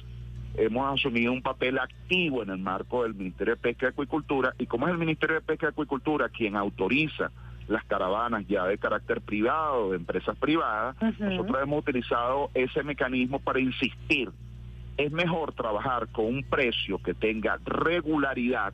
[0.57, 4.67] hemos asumido un papel activo en el marco del Ministerio de Pesca y Acuicultura y
[4.67, 7.31] como es el Ministerio de Pesca y Acuicultura quien autoriza
[7.69, 13.61] las caravanas ya de carácter privado, de empresas privadas, nosotros hemos utilizado ese mecanismo para
[13.61, 14.31] insistir.
[14.97, 18.73] Es mejor trabajar con un precio que tenga regularidad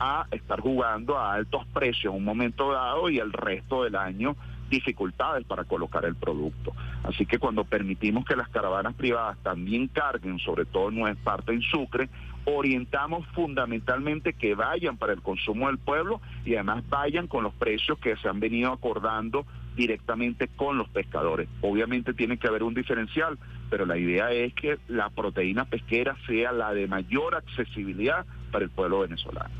[0.00, 4.36] a estar jugando a altos precios en un momento dado y el resto del año
[4.68, 6.74] dificultades para colocar el producto.
[7.02, 11.52] Así que cuando permitimos que las caravanas privadas también carguen, sobre todo en nuestra parte
[11.52, 12.08] en Sucre,
[12.56, 17.98] orientamos fundamentalmente que vayan para el consumo del pueblo y además vayan con los precios
[17.98, 19.44] que se han venido acordando
[19.76, 21.48] directamente con los pescadores.
[21.60, 23.38] Obviamente tiene que haber un diferencial,
[23.70, 28.70] pero la idea es que la proteína pesquera sea la de mayor accesibilidad para el
[28.70, 29.54] pueblo venezolano.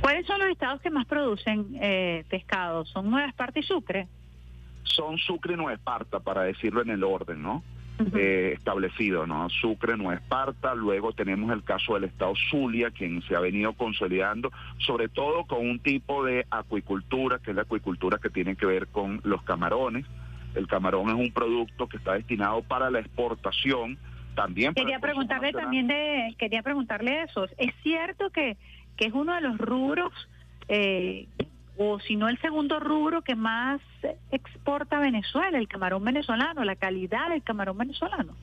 [0.00, 2.84] ¿Cuáles son los estados que más producen eh, pescado?
[2.84, 4.08] ¿Son Nueva Esparta y Sucre?
[4.82, 7.62] Son Sucre y Nueva Esparta, para decirlo en el orden, ¿no?
[8.14, 9.48] Eh, establecido, ¿no?
[9.50, 14.50] Sucre, Nueva Esparta, luego tenemos el caso del estado Zulia, quien se ha venido consolidando,
[14.78, 18.88] sobre todo con un tipo de acuicultura, que es la acuicultura que tiene que ver
[18.88, 20.06] con los camarones.
[20.54, 23.98] El camarón es un producto que está destinado para la exportación,
[24.34, 27.46] también Quería preguntarle también de, quería preguntarle eso.
[27.58, 28.56] ¿Es cierto que,
[28.96, 30.12] que es uno de los rubros,
[30.68, 31.26] eh,
[31.76, 33.80] o si no el segundo rubro que más
[34.30, 38.34] exporta Venezuela, el camarón venezolano, la calidad del camarón venezolano?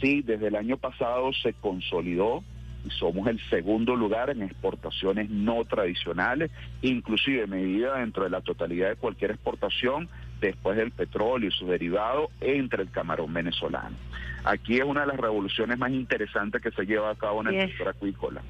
[0.00, 2.44] Sí, desde el año pasado se consolidó
[2.84, 6.50] y somos el segundo lugar en exportaciones no tradicionales,
[6.82, 10.08] inclusive medida dentro de la totalidad de cualquier exportación
[10.40, 13.96] después del petróleo y sus derivados entre el camarón venezolano.
[14.44, 17.68] Aquí es una de las revoluciones más interesantes que se lleva a cabo en el
[17.68, 18.42] sector acuícola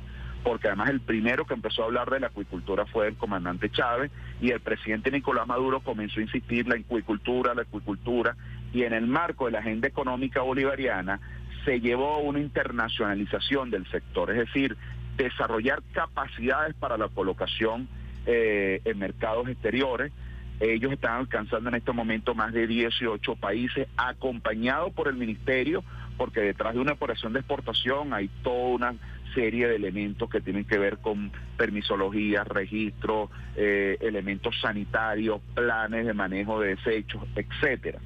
[0.46, 4.12] porque además el primero que empezó a hablar de la acuicultura fue el comandante Chávez
[4.40, 8.36] y el presidente Nicolás Maduro comenzó a insistir la acuicultura, la acuicultura
[8.72, 11.18] y en el marco de la agenda económica bolivariana
[11.64, 14.76] se llevó una internacionalización del sector, es decir,
[15.16, 17.88] desarrollar capacidades para la colocación
[18.24, 20.12] eh, en mercados exteriores.
[20.60, 25.82] Ellos están alcanzando en este momento más de 18 países, acompañados por el ministerio,
[26.16, 28.94] porque detrás de una operación de exportación hay toda una
[29.36, 36.14] serie de elementos que tienen que ver con permisología, registro, eh, elementos sanitarios, planes de
[36.14, 37.98] manejo de desechos, etcétera.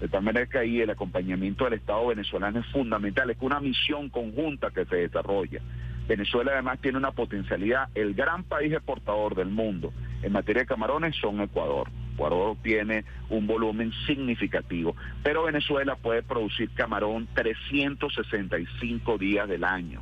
[0.00, 4.08] De tal manera que ahí el acompañamiento del Estado venezolano es fundamental, es una misión
[4.08, 5.60] conjunta que se desarrolla.
[6.08, 11.14] Venezuela además tiene una potencialidad, el gran país exportador del mundo en materia de camarones
[11.16, 11.90] son Ecuador.
[12.14, 20.00] Ecuador tiene un volumen significativo, pero Venezuela puede producir camarón 365 días del año.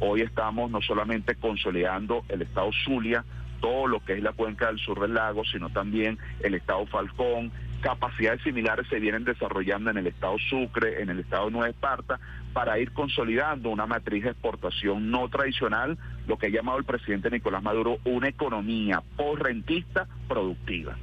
[0.00, 3.24] Hoy estamos no solamente consolidando el estado Zulia,
[3.60, 7.50] todo lo que es la cuenca del sur del lago, sino también el estado Falcón.
[7.80, 12.18] Capacidades similares se vienen desarrollando en el estado Sucre, en el estado Nueva Esparta,
[12.52, 17.30] para ir consolidando una matriz de exportación no tradicional, lo que ha llamado el presidente
[17.30, 20.96] Nicolás Maduro una economía post-rentista productiva.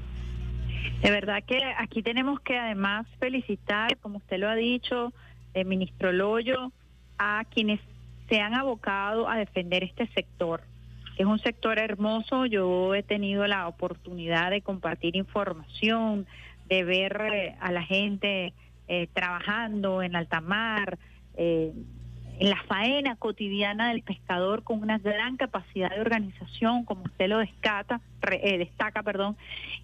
[1.02, 5.14] De verdad que aquí tenemos que además felicitar, como usted lo ha dicho,
[5.54, 6.72] el ministro Loyo,
[7.18, 7.80] a quienes
[8.30, 10.62] se han abocado a defender este sector,
[11.18, 12.46] es un sector hermoso.
[12.46, 16.26] Yo he tenido la oportunidad de compartir información,
[16.68, 18.54] de ver eh, a la gente
[18.88, 20.98] eh, trabajando en alta mar,
[21.36, 21.72] eh,
[22.40, 27.38] en la faena cotidiana del pescador con una gran capacidad de organización, como usted lo
[27.38, 28.02] descata,
[28.32, 29.38] eh, destaca, perdón,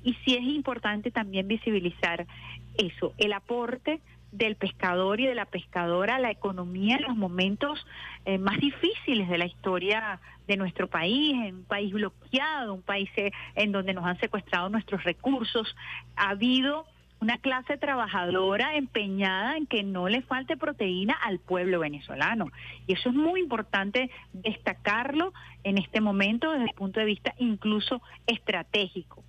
[0.04, 2.26] y sí es importante también visibilizar
[2.78, 4.02] eso, el aporte
[4.32, 7.86] del pescador y de la pescadora la economía en los momentos
[8.26, 13.10] eh, más difíciles de la historia de nuestro país, en un país bloqueado, un país
[13.18, 15.76] eh, en donde nos han secuestrado nuestros recursos.
[16.16, 16.86] Ha habido
[17.22, 22.48] una clase trabajadora empeñada en que no le falte proteína al pueblo venezolano.
[22.88, 28.02] Y eso es muy importante destacarlo en este momento desde el punto de vista incluso
[28.26, 29.24] estratégico.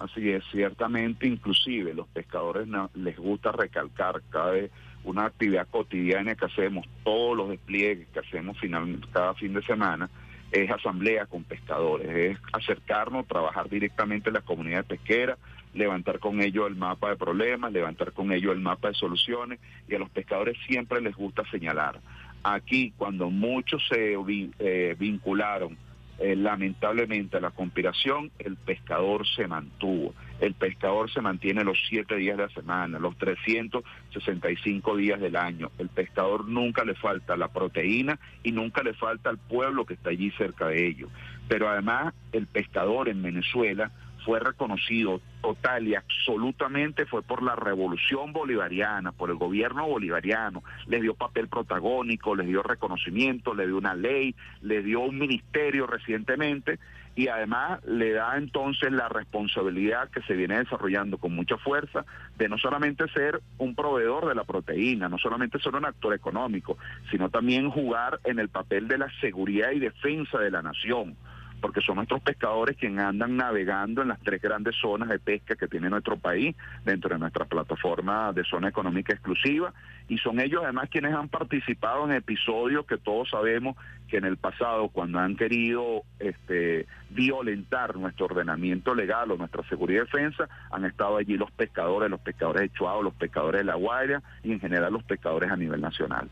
[0.00, 4.70] Así es, ciertamente, inclusive los pescadores les gusta recalcar cada vez
[5.04, 10.08] una actividad cotidiana que hacemos, todos los despliegues que hacemos finalmente cada fin de semana,
[10.52, 15.36] es asamblea con pescadores, es acercarnos, trabajar directamente en la comunidad pesquera,
[15.74, 19.94] levantar con ellos el mapa de problemas, levantar con ellos el mapa de soluciones, y
[19.96, 22.00] a los pescadores siempre les gusta señalar.
[22.42, 25.76] Aquí, cuando muchos se eh, vincularon
[26.20, 30.14] eh, lamentablemente la conspiración, el pescador se mantuvo.
[30.38, 35.70] El pescador se mantiene los siete días de la semana, los 365 días del año.
[35.78, 40.10] El pescador nunca le falta la proteína y nunca le falta al pueblo que está
[40.10, 41.10] allí cerca de ellos.
[41.48, 43.90] Pero además el pescador en Venezuela
[44.30, 51.02] fue reconocido total y absolutamente fue por la revolución bolivariana, por el gobierno bolivariano, les
[51.02, 56.78] dio papel protagónico, les dio reconocimiento, le dio una ley, le dio un ministerio recientemente
[57.16, 62.04] y además le da entonces la responsabilidad que se viene desarrollando con mucha fuerza
[62.38, 66.78] de no solamente ser un proveedor de la proteína, no solamente ser un actor económico,
[67.10, 71.16] sino también jugar en el papel de la seguridad y defensa de la nación
[71.60, 75.68] porque son nuestros pescadores quienes andan navegando en las tres grandes zonas de pesca que
[75.68, 79.72] tiene nuestro país dentro de nuestra plataforma de zona económica exclusiva
[80.08, 83.76] y son ellos además quienes han participado en episodios que todos sabemos
[84.08, 90.02] que en el pasado cuando han querido este, violentar nuestro ordenamiento legal o nuestra seguridad
[90.02, 93.76] y defensa han estado allí los pescadores, los pescadores de Chuao, los pescadores de La
[93.76, 96.28] Guaira y en general los pescadores a nivel nacional.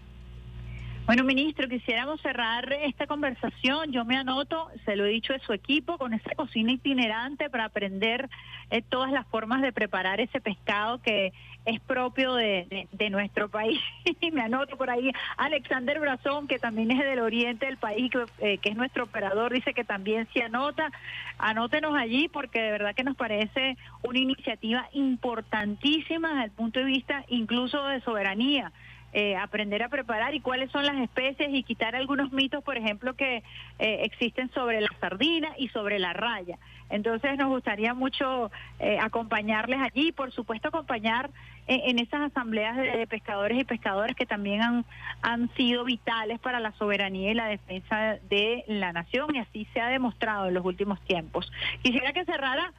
[1.08, 3.92] Bueno, ministro, quisiéramos cerrar esta conversación.
[3.92, 7.64] Yo me anoto, se lo he dicho a su equipo, con esa cocina itinerante para
[7.64, 8.28] aprender
[8.70, 11.32] eh, todas las formas de preparar ese pescado que
[11.64, 13.80] es propio de nuestro país.
[14.20, 18.26] Y me anoto por ahí Alexander Brazón, que también es del oriente del país, que,
[18.40, 20.92] eh, que es nuestro operador, dice que también se anota.
[21.38, 26.84] Anótenos allí porque de verdad que nos parece una iniciativa importantísima desde el punto de
[26.84, 28.72] vista incluso de soberanía
[29.12, 33.14] eh, aprender a preparar y cuáles son las especies y quitar algunos mitos, por ejemplo,
[33.14, 33.42] que
[33.78, 36.58] eh, existen sobre la sardina y sobre la raya.
[36.90, 41.30] Entonces nos gustaría mucho eh, acompañarles allí, por supuesto acompañar
[41.66, 44.84] en, en esas asambleas de, de pescadores y pescadoras que también han,
[45.22, 49.80] han sido vitales para la soberanía y la defensa de la nación y así se
[49.80, 51.50] ha demostrado en los últimos tiempos.
[51.82, 52.72] Quisiera que cerrara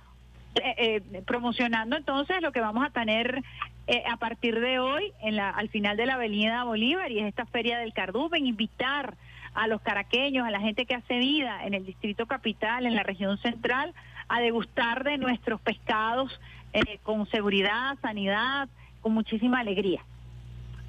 [0.56, 3.44] eh, eh, promocionando entonces lo que vamos a tener
[3.92, 7.26] eh, a partir de hoy en la, al final de la Avenida Bolívar y es
[7.26, 9.16] esta Feria del Cardumen, invitar
[9.56, 13.02] a los caraqueños, a la gente que hace vida en el Distrito Capital, en la
[13.02, 13.96] región central,
[14.28, 16.40] a degustar de nuestros pescados
[16.72, 18.70] eh, con seguridad, sanidad,
[19.02, 20.04] con muchísima alegría.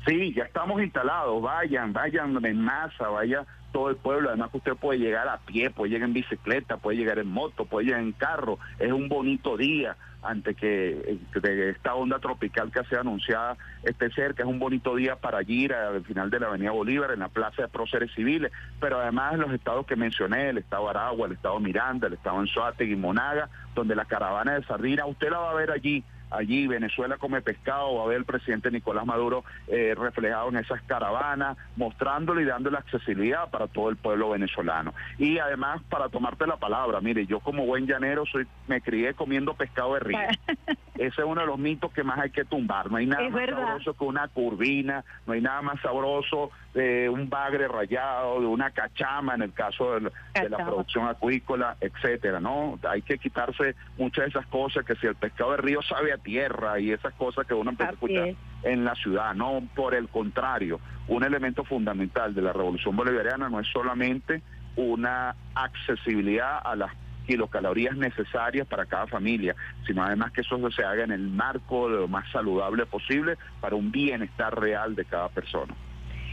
[0.06, 4.76] Sí, ya estamos instalados, vayan, vayan en masa, vaya todo el pueblo, además que usted
[4.76, 8.12] puede llegar a pie, puede llegar en bicicleta, puede llegar en moto, puede llegar en
[8.12, 13.56] carro, es un bonito día ante que eh, de esta onda tropical que sido anunciada
[13.82, 17.20] esté cerca, es un bonito día para ir al final de la Avenida Bolívar, en
[17.20, 21.32] la Plaza de Próceres Civiles, pero además los estados que mencioné, el estado Aragua, el
[21.32, 25.54] estado Miranda, el estado Anzoátegui, Monaga, donde la caravana de sardina, usted la va a
[25.54, 30.48] ver allí, allí Venezuela come pescado, va a ver el presidente Nicolás Maduro eh, reflejado
[30.48, 34.94] en esas caravanas, mostrándole y dándole accesibilidad para todo el pueblo venezolano.
[35.18, 39.54] Y además, para tomarte la palabra, mire, yo como buen llanero soy, me crié comiendo
[39.54, 40.18] pescado de río.
[40.94, 42.90] Ese es uno de los mitos que más hay que tumbar.
[42.90, 43.66] No hay nada Es más verdad.
[43.66, 48.70] sabroso que una curvina, no hay nada más sabroso de un bagre rayado, de una
[48.70, 52.78] cachama en el caso de, la- de la producción acuícola, etcétera, ¿no?
[52.88, 56.18] Hay que quitarse muchas de esas cosas que si el pescado de río sabe a
[56.18, 58.36] tierra y esas cosas que uno empieza a escuchar es.
[58.62, 63.58] en la ciudad, no por el contrario, un elemento fundamental de la revolución bolivariana no
[63.58, 64.42] es solamente
[64.76, 66.92] una accesibilidad a las
[67.26, 69.54] kilocalorías necesarias para cada familia,
[69.86, 73.76] sino además que eso se haga en el marco de lo más saludable posible para
[73.76, 75.74] un bienestar real de cada persona.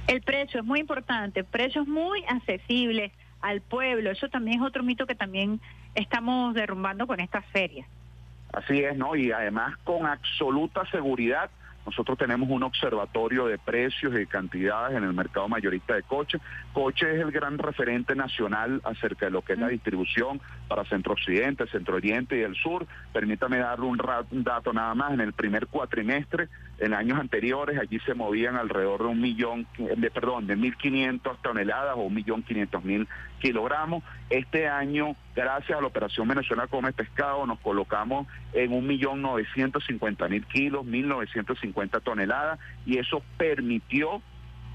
[0.07, 3.11] El precio es muy importante, precios muy accesibles
[3.41, 4.09] al pueblo.
[4.09, 5.59] Eso también es otro mito que también
[5.95, 7.87] estamos derrumbando con estas ferias.
[8.53, 9.15] Así es, ¿no?
[9.15, 11.49] Y además con absoluta seguridad,
[11.85, 16.41] nosotros tenemos un observatorio de precios y cantidades en el mercado mayorista de coches.
[16.73, 21.13] Coche es el gran referente nacional acerca de lo que es la distribución para Centro
[21.13, 22.85] Occidente, Centro Oriente y el Sur.
[23.13, 23.97] Permítame darle un,
[24.43, 25.13] dato nada más.
[25.13, 26.49] En el primer cuatrimestre,
[26.79, 31.95] en años anteriores, allí se movían alrededor de un millón, de, perdón, de 1.500 toneladas
[31.95, 33.07] o un millón quinientos mil
[33.39, 34.03] kilogramos.
[34.29, 39.85] Este año, gracias a la operación Venezuela Come Pescado, nos colocamos en un millón novecientos
[39.85, 44.21] cincuenta mil kilos, 1.950 toneladas, y eso permitió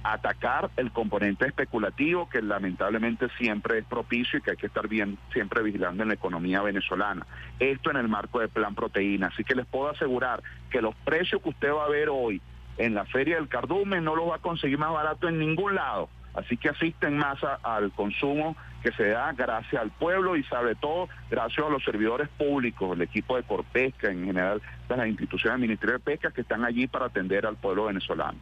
[0.04, 5.18] atacar el componente especulativo que lamentablemente siempre es propicio y que hay que estar bien
[5.32, 7.26] siempre vigilando en la economía venezolana.
[7.58, 9.28] Esto en el marco del plan proteína.
[9.28, 12.40] Así que les puedo asegurar que los precios que usted va a ver hoy
[12.78, 16.08] en la Feria del Cardumen no los va a conseguir más barato en ningún lado.
[16.34, 20.74] Así que asiste en masa al consumo que se da gracias al pueblo y sobre
[20.74, 24.60] todo gracias a los servidores públicos, el equipo de Corpesca, en general
[24.96, 28.38] las instituciones del Ministerio de Pesca que están allí para atender al pueblo venezolano.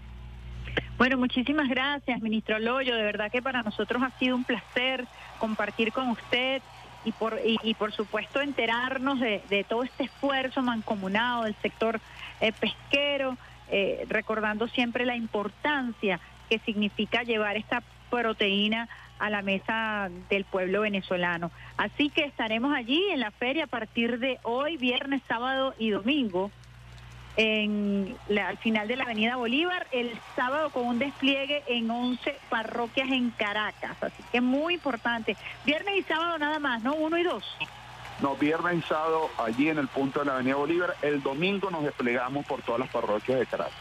[0.99, 2.95] Bueno, muchísimas gracias, ministro Loyo.
[2.95, 5.07] De verdad que para nosotros ha sido un placer
[5.39, 6.63] compartir con usted
[7.05, 12.01] y por, y, por supuesto enterarnos de, de todo este esfuerzo mancomunado del sector
[12.41, 13.37] eh, pesquero,
[13.71, 18.89] eh, recordando siempre la importancia que significa llevar esta proteína
[19.19, 21.51] a la mesa del pueblo venezolano.
[21.77, 26.51] Así que estaremos allí en la feria a partir de hoy, viernes, sábado y domingo
[27.37, 32.39] en la- al final de la Avenida Bolívar, el sábado con un despliegue en 11
[32.49, 33.97] parroquias en Caracas.
[34.03, 35.37] Así que muy importante.
[35.65, 36.95] Viernes y sábado nada más, ¿no?
[36.95, 37.45] Uno y dos.
[38.21, 40.95] No, viernes y sábado allí en el punto de la Avenida Bolívar.
[41.01, 43.73] El domingo nos desplegamos por todas las parroquias de Caracas.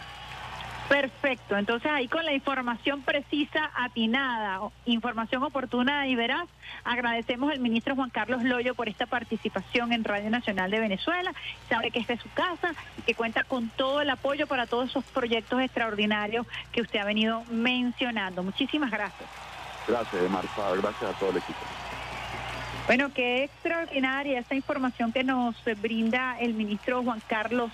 [0.89, 1.55] Perfecto.
[1.55, 6.47] Entonces ahí con la información precisa, atinada, información oportuna y veraz,
[6.83, 11.31] agradecemos al ministro Juan Carlos Loyo por esta participación en Radio Nacional de Venezuela.
[11.69, 14.89] Sabe que esta es su casa y que cuenta con todo el apoyo para todos
[14.89, 18.41] esos proyectos extraordinarios que usted ha venido mencionando.
[18.41, 19.29] Muchísimas gracias.
[19.87, 20.71] Gracias, Marta.
[20.75, 21.59] Gracias a todo el equipo.
[22.87, 27.71] Bueno, qué extraordinaria esta información que nos brinda el ministro Juan Carlos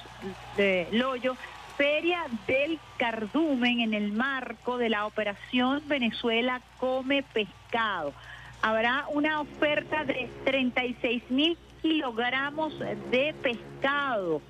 [0.58, 1.38] eh, Loyo
[1.78, 8.14] Feria del Cardumen en el marco de la operación Venezuela Come Pescado.
[8.62, 14.42] Habrá una oferta de 36 mil kilogramos de pescado,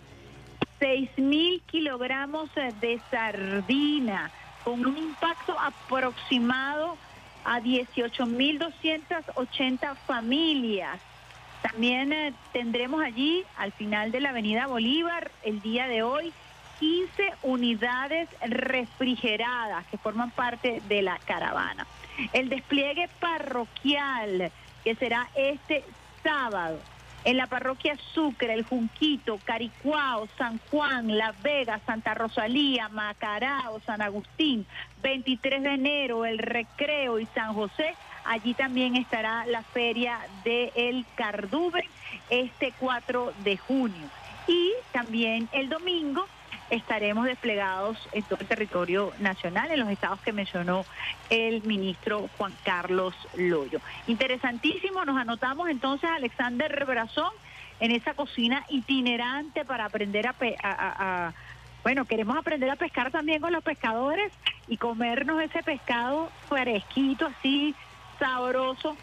[0.79, 4.29] 6 mil kilogramos de sardina,
[4.63, 6.95] con un impacto aproximado
[7.43, 10.99] a 18.280 familias.
[11.61, 16.31] También eh, tendremos allí, al final de la Avenida Bolívar, el día de hoy,
[16.79, 21.87] 15 unidades refrigeradas que forman parte de la caravana.
[22.33, 24.51] El despliegue parroquial,
[24.83, 25.83] que será este
[26.23, 26.79] sábado,
[27.25, 34.01] en la parroquia Sucre, El Junquito, Caricuao, San Juan, La Vega, Santa Rosalía, Macarao, San
[34.01, 34.65] Agustín,
[35.01, 37.95] 23 de enero, El Recreo y San José.
[38.25, 41.85] Allí también estará la feria de El Carduben
[42.29, 44.07] este 4 de junio.
[44.47, 46.27] Y también el domingo
[46.75, 50.85] estaremos desplegados en todo el territorio nacional, en los estados que mencionó
[51.29, 53.79] el ministro Juan Carlos Loyo.
[54.07, 57.31] Interesantísimo, nos anotamos entonces a Alexander Brazón
[57.79, 61.33] en esa cocina itinerante para aprender a, pe- a- a-
[61.83, 64.31] bueno, queremos aprender a pescar también con los pescadores
[64.67, 67.75] y comernos ese pescado fresquito, así
[68.19, 68.95] sabroso,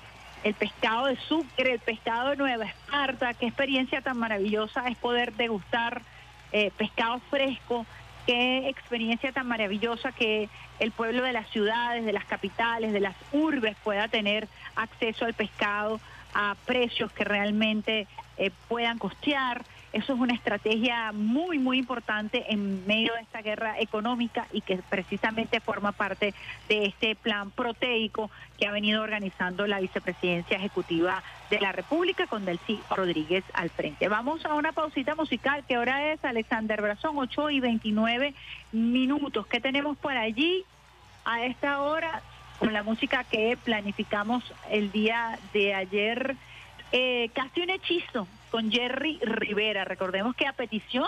[0.42, 5.32] el pescado de Sucre, el pescado de Nueva Esparta, qué experiencia tan maravillosa es poder
[5.34, 6.02] degustar
[6.52, 7.86] eh, pescado fresco,
[8.26, 10.48] qué experiencia tan maravillosa que
[10.78, 15.34] el pueblo de las ciudades, de las capitales, de las urbes pueda tener acceso al
[15.34, 16.00] pescado
[16.34, 18.06] a precios que realmente
[18.36, 19.64] eh, puedan costear.
[19.92, 24.78] Eso es una estrategia muy, muy importante en medio de esta guerra económica y que
[24.88, 26.32] precisamente forma parte
[26.68, 32.46] de este plan proteico que ha venido organizando la vicepresidencia ejecutiva de la República con
[32.46, 34.08] Delcy Rodríguez al frente.
[34.08, 35.62] Vamos a una pausita musical.
[35.68, 37.18] ¿Qué hora es, Alexander Brazón?
[37.18, 38.34] 8 y 29
[38.72, 39.46] minutos.
[39.46, 40.64] ¿Qué tenemos por allí
[41.26, 42.22] a esta hora
[42.58, 46.34] con la música que planificamos el día de ayer?
[46.92, 49.84] Eh, casi un hechizo con Jerry Rivera.
[49.86, 51.06] Recordemos que a petición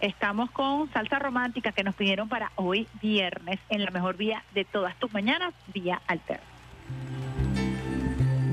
[0.00, 4.64] estamos con salsa romántica que nos pidieron para hoy viernes en la mejor vía de
[4.64, 6.46] todas tus mañanas, vía alterna.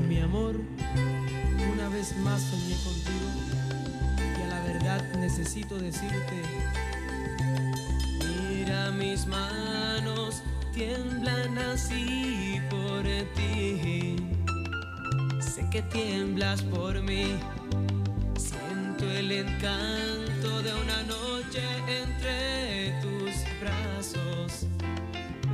[0.09, 0.55] Mi amor,
[1.71, 3.29] una vez más soñé contigo
[4.37, 6.41] y a la verdad necesito decirte,
[8.49, 10.43] mira mis manos
[10.73, 13.03] tiemblan así por
[13.35, 14.15] ti.
[15.39, 17.37] Sé que tiemblas por mí,
[19.09, 24.67] el encanto de una noche entre tus brazos.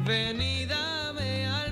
[0.05, 1.66] Ven y dame al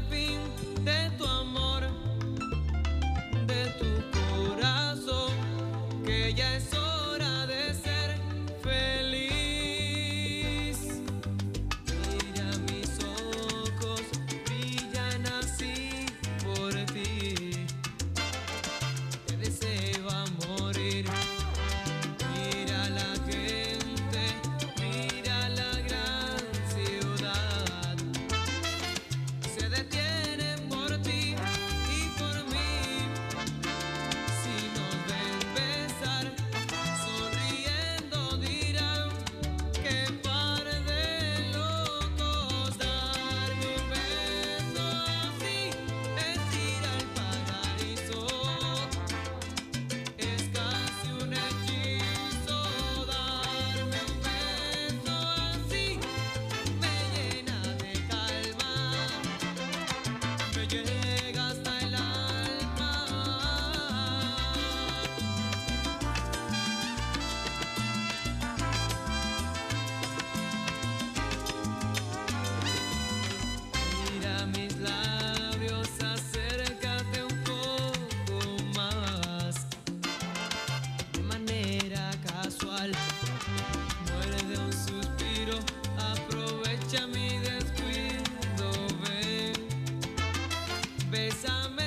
[91.16, 91.85] Bésame.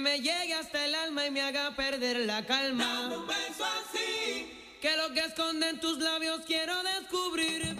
[0.00, 2.84] Que me llegue hasta el alma y me haga perder la calma.
[2.84, 4.50] Dame un beso así.
[4.80, 7.79] Que lo que esconden tus labios quiero descubrir.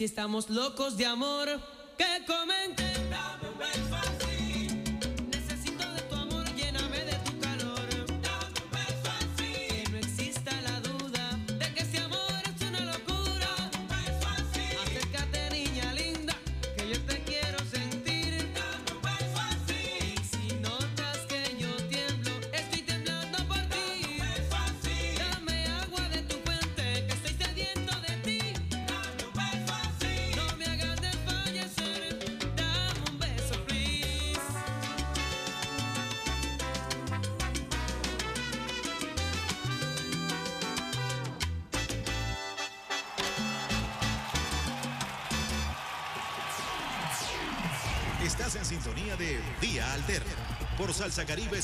[0.00, 1.60] Si estamos locos de amor,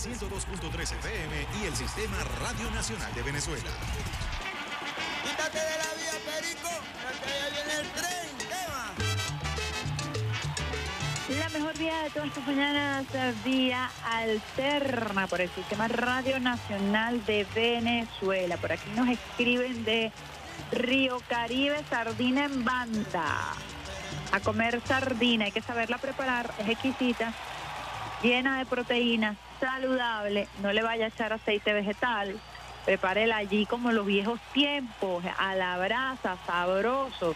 [0.06, 3.70] 102.3 FM y el Sistema Radio Nacional de Venezuela.
[5.24, 6.68] Quítate de la vía, Perico,
[7.02, 8.38] porque ya viene el tren.
[8.48, 8.94] Tema.
[11.40, 13.04] La mejor vía de todas tus mañanas,
[13.44, 18.56] vía alterna por el Sistema Radio Nacional de Venezuela.
[18.58, 20.12] Por aquí nos escriben de
[20.70, 23.54] Río Caribe, sardina en banda.
[24.30, 27.32] A comer sardina, hay que saberla preparar, es exquisita,
[28.22, 32.36] llena de proteínas, saludable, no le vaya a echar aceite vegetal.
[32.84, 37.34] Prepárela allí como los viejos tiempos, a la brasa, sabroso.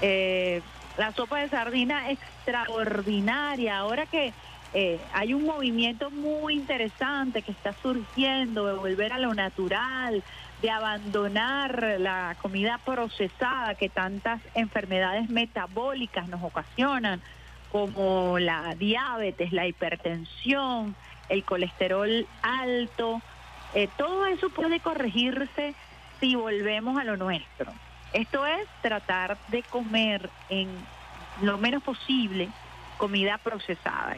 [0.00, 0.60] Eh,
[0.96, 3.78] la sopa de sardina extraordinaria.
[3.78, 4.32] Ahora que
[4.74, 10.22] eh, hay un movimiento muy interesante que está surgiendo de volver a lo natural,
[10.60, 17.20] de abandonar la comida procesada que tantas enfermedades metabólicas nos ocasionan,
[17.70, 20.94] como la diabetes, la hipertensión,
[21.32, 23.22] el colesterol alto.
[23.74, 25.74] Eh, todo eso puede corregirse
[26.20, 27.72] si volvemos a lo nuestro.
[28.12, 30.68] Esto es tratar de comer en
[31.40, 32.50] lo menos posible
[32.98, 34.16] comida procesada.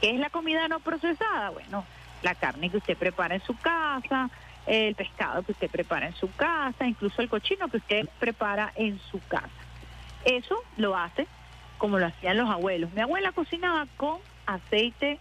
[0.00, 1.50] ¿Qué es la comida no procesada?
[1.50, 1.84] Bueno,
[2.22, 4.30] la carne que usted prepara en su casa,
[4.66, 8.98] el pescado que usted prepara en su casa, incluso el cochino que usted prepara en
[9.10, 9.50] su casa.
[10.24, 11.26] Eso lo hace
[11.76, 12.90] como lo hacían los abuelos.
[12.94, 15.18] Mi abuela cocinaba con aceite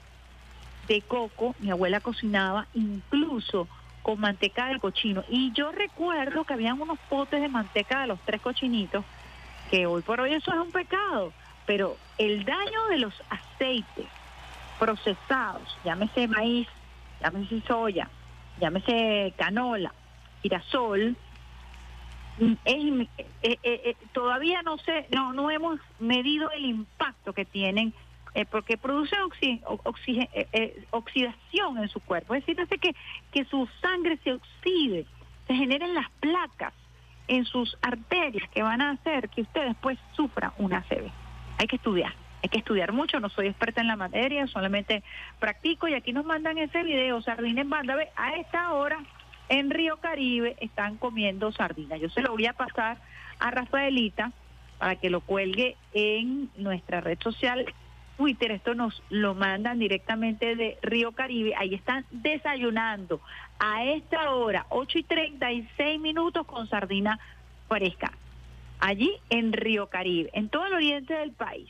[0.88, 3.68] de coco, mi abuela cocinaba incluso
[4.02, 5.24] con manteca de cochino.
[5.30, 9.04] Y yo recuerdo que habían unos potes de manteca de los tres cochinitos,
[9.72, 11.34] que hoy por hoy eso es un pecado,
[11.66, 14.06] pero el daño de los aceites
[14.78, 16.68] procesados, llámese maíz,
[17.22, 18.10] llámese soya,
[18.60, 19.92] llámese canola,
[20.44, 21.18] girasol,
[22.38, 23.08] es eh,
[23.42, 27.94] eh, eh, todavía no sé, no, no hemos medido el impacto que tienen
[28.36, 32.36] eh, porque oxige- eh, eh, oxidación en su cuerpo.
[32.36, 32.94] Es decir, hace que,
[33.32, 35.06] que su sangre se oxide,
[35.48, 36.74] se generen las placas
[37.28, 41.10] en sus arterias que van a hacer que usted después sufra una ACV.
[41.58, 42.14] Hay que estudiar,
[42.44, 45.02] hay que estudiar mucho, no soy experta en la materia, solamente
[45.40, 49.00] practico y aquí nos mandan ese video, sardina en banda, a esta hora
[49.48, 51.98] en Río Caribe están comiendo sardina.
[51.98, 52.98] Yo se lo voy a pasar
[53.40, 54.34] a Rafaelita
[54.78, 57.66] para que lo cuelgue en nuestra red social
[58.18, 63.22] Twitter, esto nos lo mandan directamente de Río Caribe, ahí están desayunando
[63.60, 67.20] a esta hora, 8 y 36 minutos con sardina
[67.68, 68.12] fresca,
[68.80, 71.70] allí en Río Caribe, en todo el oriente del país.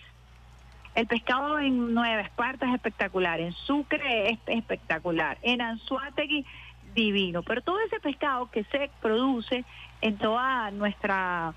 [0.93, 6.45] El pescado en Nueva Esparta es espectacular, en Sucre es espectacular, en Anzuategui
[6.93, 9.65] divino, pero todo ese pescado que se produce
[10.01, 11.53] en toda nuestra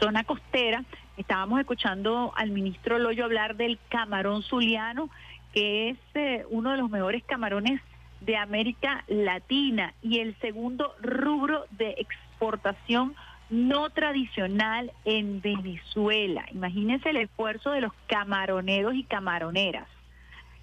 [0.00, 0.84] zona costera,
[1.18, 5.10] estábamos escuchando al ministro Loyo hablar del camarón zuliano,
[5.52, 7.80] que es eh, uno de los mejores camarones
[8.22, 13.14] de América Latina y el segundo rubro de exportación
[13.50, 16.46] no tradicional en Venezuela.
[16.52, 19.88] Imagínense el esfuerzo de los camaroneros y camaroneras.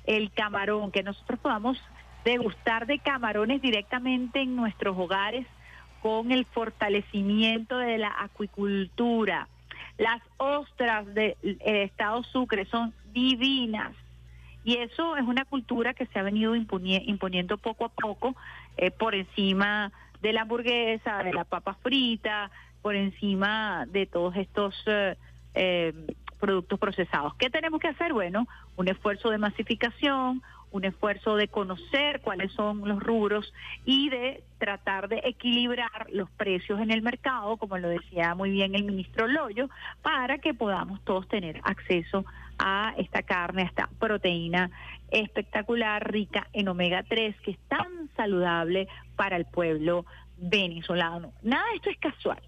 [0.06, 1.78] El camarón, que nosotros podamos
[2.24, 5.46] degustar de camarones directamente en nuestros hogares
[6.02, 9.48] con el fortalecimiento de la acuicultura.
[9.98, 13.94] Las ostras del estado Sucre son divinas.
[14.64, 18.36] Y eso es una cultura que se ha venido imponie- imponiendo poco a poco
[18.76, 19.92] eh, por encima
[20.22, 22.52] de la hamburguesa, de la papa frita,
[22.82, 25.16] por encima de todos estos eh,
[25.54, 25.94] eh,
[26.40, 27.34] productos procesados.
[27.36, 28.14] ¿Qué tenemos que hacer?
[28.14, 33.54] Bueno, un esfuerzo de masificación, un esfuerzo de conocer cuáles son los rubros
[33.86, 38.76] y de tratar de equilibrar los precios en el mercado, como lo decía muy bien
[38.76, 39.70] el ministro Loyo,
[40.02, 42.26] para que podamos todos tener acceso
[42.60, 44.72] a esta carne, a esta proteína
[45.10, 50.06] espectacular, rica en omega 3, que es tan saludable para el pueblo
[50.38, 51.32] venezolano.
[51.44, 52.42] Nada de esto es casual.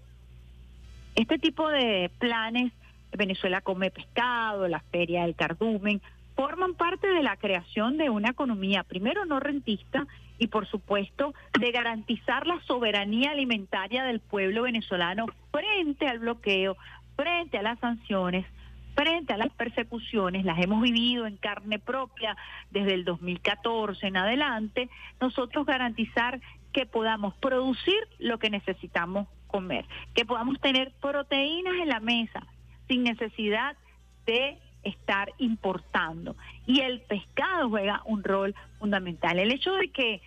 [1.14, 2.72] Este tipo de planes,
[3.12, 6.00] Venezuela come pescado, la feria del cardumen,
[6.40, 10.06] forman parte de la creación de una economía, primero no rentista
[10.38, 16.78] y por supuesto de garantizar la soberanía alimentaria del pueblo venezolano frente al bloqueo,
[17.14, 18.46] frente a las sanciones,
[18.94, 22.34] frente a las persecuciones, las hemos vivido en carne propia
[22.70, 24.88] desde el 2014 en adelante,
[25.20, 26.40] nosotros garantizar
[26.72, 29.84] que podamos producir lo que necesitamos comer,
[30.14, 32.46] que podamos tener proteínas en la mesa
[32.88, 33.76] sin necesidad
[34.24, 36.36] de estar importando.
[36.66, 39.38] Y el pescado juega un rol fundamental.
[39.38, 40.20] El hecho de que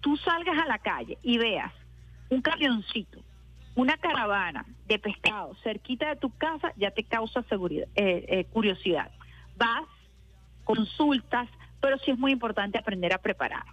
[0.00, 1.72] tú salgas a la calle y veas
[2.30, 3.18] un camioncito,
[3.74, 9.10] una caravana de pescado cerquita de tu casa, ya te causa seguridad, eh, eh, curiosidad.
[9.56, 9.84] Vas,
[10.64, 11.48] consultas,
[11.80, 13.64] pero sí es muy importante aprender a preparar,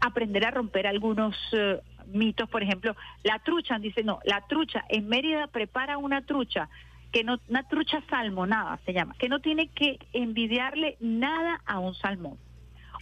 [0.00, 5.08] aprender a romper algunos eh, mitos, por ejemplo, la trucha, dice, no, la trucha, en
[5.08, 6.68] Mérida prepara una trucha
[7.12, 11.94] que no, una trucha salmonada se llama, que no tiene que envidiarle nada a un
[11.94, 12.38] salmón.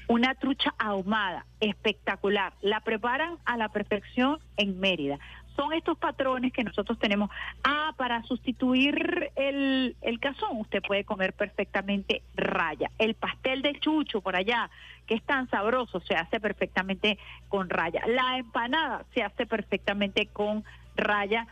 [0.09, 2.53] Una trucha ahumada, espectacular.
[2.63, 5.21] La preparan a la perfección en Mérida.
[5.55, 7.31] Son estos patrones que nosotros tenemos.
[7.63, 12.91] Ah, para sustituir el, el cazón, usted puede comer perfectamente raya.
[12.99, 14.69] El pastel de chucho por allá,
[15.07, 17.19] que es tan sabroso, se hace perfectamente
[17.49, 18.03] con raya.
[18.09, 20.65] La empanada se hace perfectamente con
[20.97, 21.47] raya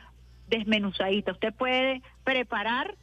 [0.49, 1.33] desmenuzadita.
[1.33, 2.97] Usted puede preparar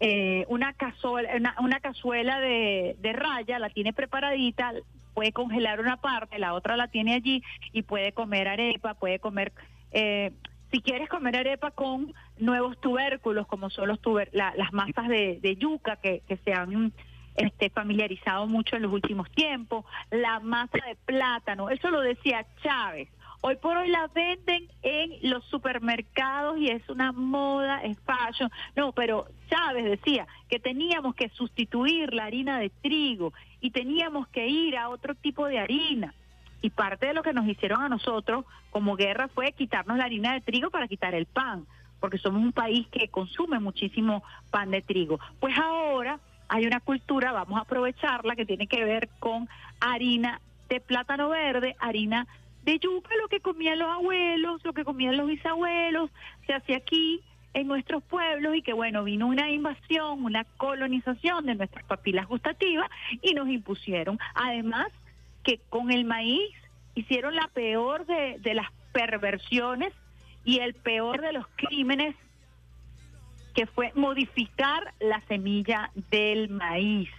[0.00, 4.72] eh, una, cazuela, una, cazuela de, raya, la tiene preparadita,
[5.14, 7.42] puede congelar una parte, la otra la tiene allí
[7.72, 9.52] y puede comer arepa, puede comer...
[9.92, 10.32] Eh,
[10.70, 15.38] si quieres comer arepa con nuevos tubérculos, como son los tuber, la- las masas de,
[15.40, 16.92] de yuca que, que se han
[17.36, 23.08] este, familiarizado mucho en los últimos tiempos, la masa de plátano, eso lo decía Chávez.
[23.40, 28.50] Hoy por hoy la venden en los supermercados y es una moda, es fashion.
[28.74, 34.48] No, pero Chávez decía que teníamos que sustituir la harina de trigo y teníamos que
[34.48, 36.14] ir a otro tipo de harina.
[36.62, 40.32] Y parte de lo que nos hicieron a nosotros como guerra fue quitarnos la harina
[40.32, 41.64] de trigo para quitar el pan,
[42.00, 45.20] porque somos un país que consume muchísimo pan de trigo.
[45.38, 49.48] Pues ahora hay una cultura, vamos a aprovecharla, que tiene que ver con
[49.78, 52.26] harina de plátano verde, harina
[52.66, 56.10] yuca, lo que comían los abuelos, lo que comían los bisabuelos,
[56.46, 57.22] se hace aquí
[57.54, 62.90] en nuestros pueblos y que bueno, vino una invasión, una colonización de nuestras papilas gustativas
[63.22, 64.18] y nos impusieron.
[64.34, 64.88] Además,
[65.42, 66.50] que con el maíz
[66.94, 69.92] hicieron la peor de, de las perversiones
[70.44, 72.14] y el peor de los crímenes
[73.54, 77.10] que fue modificar la semilla del maíz,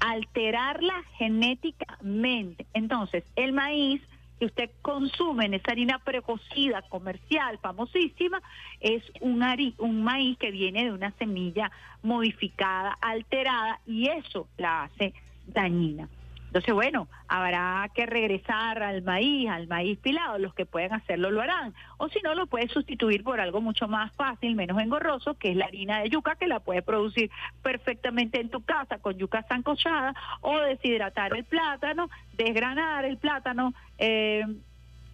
[0.00, 2.66] alterarla genéticamente.
[2.74, 4.02] Entonces, el maíz
[4.44, 8.42] que usted consume en esa harina precocida comercial famosísima
[8.80, 11.70] es un, hari- un maíz que viene de una semilla
[12.02, 15.14] modificada, alterada, y eso la hace
[15.46, 16.08] dañina.
[16.54, 20.38] Entonces, bueno, habrá que regresar al maíz, al maíz pilado.
[20.38, 21.74] Los que pueden hacerlo lo harán.
[21.96, 25.56] O si no, lo puedes sustituir por algo mucho más fácil, menos engorroso, que es
[25.56, 27.28] la harina de yuca, que la puedes producir
[27.60, 33.74] perfectamente en tu casa con yuca sancochada, o deshidratar el plátano, desgranar el plátano.
[33.98, 34.44] eh,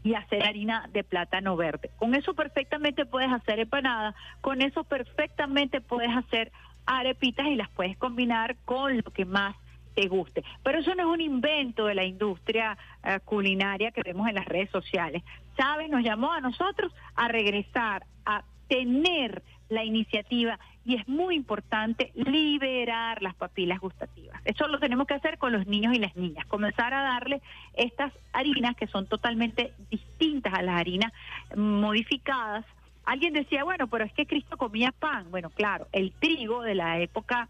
[0.03, 1.91] y hacer harina de plátano verde.
[1.99, 6.53] Con eso perfectamente puedes hacer empanadas, con eso perfectamente puedes hacer
[6.87, 9.55] arepitas y las puedes combinar con lo que más
[9.95, 10.45] te guste.
[10.63, 14.47] Pero eso no es un invento de la industria eh, culinaria que vemos en las
[14.47, 15.23] redes sociales.
[15.57, 22.11] Chávez nos llamó a nosotros a regresar, a tener la iniciativa y es muy importante
[22.15, 24.41] liberar las papilas gustativas.
[24.45, 27.43] Eso lo tenemos que hacer con los niños y las niñas, comenzar a darle
[27.75, 31.13] estas harinas que son totalmente distintas a las harinas
[31.55, 32.65] modificadas
[33.11, 35.31] Alguien decía, bueno, pero es que Cristo comía pan.
[35.31, 37.49] Bueno, claro, el trigo de la época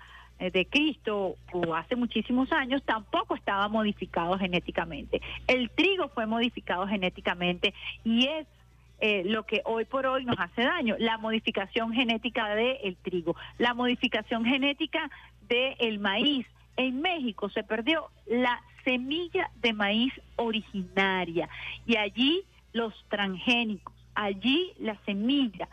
[0.48, 5.20] de Cristo o hace muchísimos años tampoco estaba modificado genéticamente.
[5.46, 8.46] El trigo fue modificado genéticamente y es
[9.00, 13.74] eh, lo que hoy por hoy nos hace daño, la modificación genética del trigo, la
[13.74, 15.10] modificación genética
[15.48, 16.46] del maíz.
[16.76, 21.48] En México se perdió la semilla de maíz originaria
[21.86, 22.42] y allí
[22.72, 25.68] los transgénicos, allí la semilla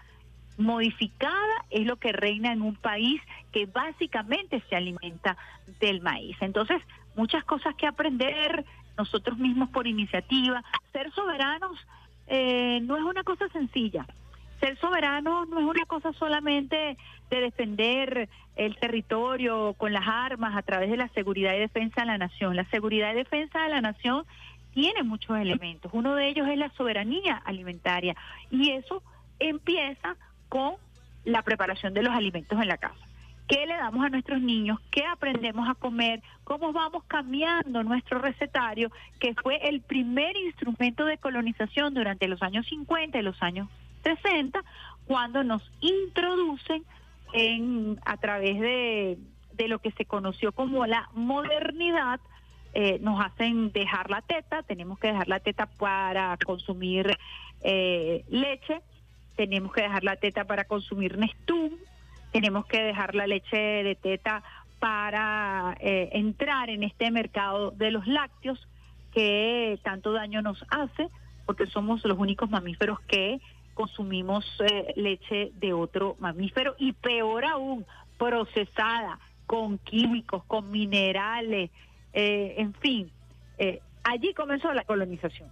[0.57, 3.21] modificada es lo que reina en un país
[3.51, 5.38] que básicamente se alimenta
[5.79, 6.35] del maíz.
[6.41, 6.81] Entonces,
[7.15, 8.65] muchas cosas que aprender
[8.97, 10.63] nosotros mismos por iniciativa.
[10.91, 11.77] Ser soberanos
[12.27, 14.05] eh, no es una cosa sencilla.
[14.59, 16.97] Ser soberano no es una cosa solamente
[17.29, 22.07] de defender el territorio con las armas a través de la seguridad y defensa de
[22.07, 22.55] la nación.
[22.55, 24.25] La seguridad y defensa de la nación
[24.73, 25.91] tiene muchos elementos.
[25.93, 28.15] Uno de ellos es la soberanía alimentaria
[28.49, 29.03] y eso
[29.39, 30.15] empieza
[30.49, 30.76] con
[31.26, 32.95] la preparación de los alimentos en la casa.
[33.48, 34.80] ¿Qué le damos a nuestros niños?
[34.91, 36.22] ¿Qué aprendemos a comer?
[36.44, 42.65] ¿Cómo vamos cambiando nuestro recetario, que fue el primer instrumento de colonización durante los años
[42.68, 43.69] 50 y los años
[44.03, 44.61] 60,
[45.06, 46.84] cuando nos introducen
[47.34, 49.18] en, a través de,
[49.53, 52.19] de lo que se conoció como la modernidad,
[52.74, 57.18] eh, nos hacen dejar la teta, tenemos que dejar la teta para consumir
[57.61, 58.82] eh, leche,
[59.38, 61.72] tenemos que dejar la teta para consumir Nestum,
[62.34, 64.43] tenemos que dejar la leche de teta
[64.80, 68.68] para eh, entrar en este mercado de los lácteos
[69.14, 71.07] que tanto daño nos hace,
[71.45, 73.39] porque somos los únicos mamíferos que
[73.73, 77.85] consumimos eh, leche de otro mamífero y peor aún,
[78.18, 81.69] procesada, con químicos, con minerales,
[82.11, 83.09] eh, en fin.
[84.03, 85.49] allí comenzó la colonización.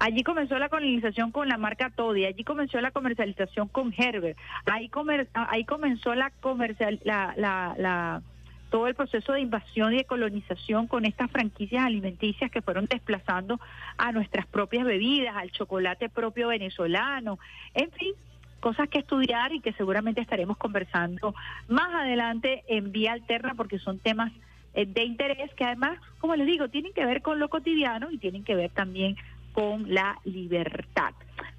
[0.00, 4.88] Allí comenzó la colonización con la marca Toddy, allí comenzó la comercialización con Herbert, ahí,
[4.88, 8.22] comer, ahí comenzó la comercial, la, la, la,
[8.70, 13.60] todo el proceso de invasión y de colonización con estas franquicias alimenticias que fueron desplazando
[13.98, 17.38] a nuestras propias bebidas, al chocolate propio venezolano,
[17.74, 18.14] en fin,
[18.60, 21.34] cosas que estudiar y que seguramente estaremos conversando
[21.68, 24.32] más adelante en vía alterna porque son temas
[24.72, 28.16] eh, de interés que además, como les digo, tienen que ver con lo cotidiano y
[28.16, 29.16] tienen que ver también
[29.52, 31.12] con la libertad.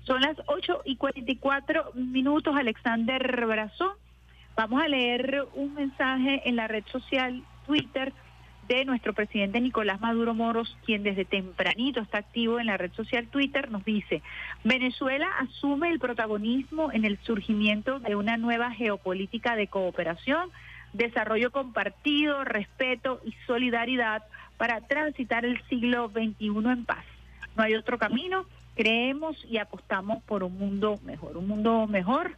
[0.04, 3.94] Son las 8 y 44 minutos, Alexander Brazón.
[4.56, 8.14] Vamos a leer un mensaje en la red social Twitter
[8.68, 13.28] de nuestro presidente Nicolás Maduro Moros, quien desde tempranito está activo en la red social
[13.28, 14.22] Twitter, nos dice,
[14.64, 20.50] Venezuela asume el protagonismo en el surgimiento de una nueva geopolítica de cooperación,
[20.94, 24.24] desarrollo compartido, respeto y solidaridad
[24.58, 27.04] para transitar el siglo XXI en paz.
[27.56, 28.46] No hay otro camino.
[28.76, 32.38] Creemos y apostamos por un mundo mejor, un mundo mejor,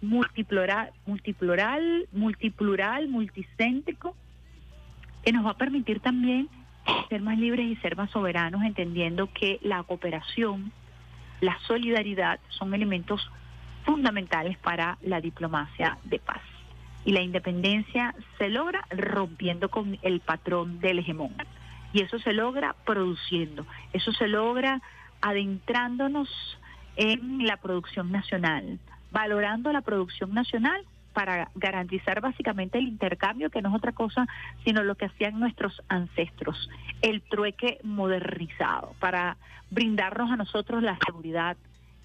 [0.00, 4.16] multiplural, multiplural, multiplural, multicéntrico,
[5.24, 6.48] que nos va a permitir también
[7.08, 10.72] ser más libres y ser más soberanos, entendiendo que la cooperación,
[11.40, 13.30] la solidaridad son elementos
[13.84, 16.40] fundamentales para la diplomacia de paz.
[17.04, 21.34] Y la independencia se logra rompiendo con el patrón del hegemón.
[21.94, 24.82] Y eso se logra produciendo, eso se logra
[25.22, 26.28] adentrándonos
[26.96, 28.80] en la producción nacional,
[29.10, 34.26] valorando la producción nacional para garantizar básicamente el intercambio, que no es otra cosa
[34.64, 36.68] sino lo que hacían nuestros ancestros,
[37.00, 39.36] el trueque modernizado, para
[39.70, 41.56] brindarnos a nosotros la seguridad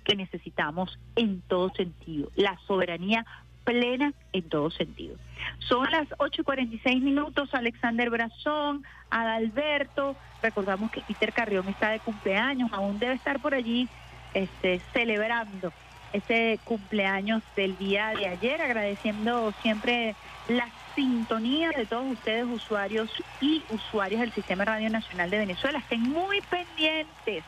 [0.03, 3.25] que necesitamos en todo sentido, la soberanía
[3.69, 5.15] plena en todo sentido.
[5.59, 11.99] Son las 8 y 46 minutos, Alexander Brazón, Adalberto, recordamos que Peter Carrión está de
[11.99, 13.87] cumpleaños, aún debe estar por allí
[14.33, 15.71] este, celebrando
[16.13, 20.15] ese cumpleaños del día de ayer, agradeciendo siempre
[20.47, 25.77] la sintonía de todos ustedes, usuarios y usuarias del Sistema Radio Nacional de Venezuela.
[25.77, 27.43] Estén muy pendientes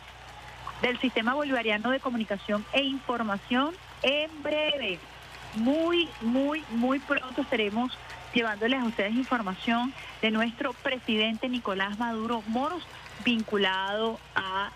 [0.83, 3.73] del Sistema Bolivariano de Comunicación e Información
[4.03, 4.99] en breve
[5.55, 7.97] muy, muy, muy pronto estaremos
[8.33, 12.83] llevándoles a ustedes información de nuestro presidente Nicolás Maduro Moros
[13.25, 14.71] vinculado a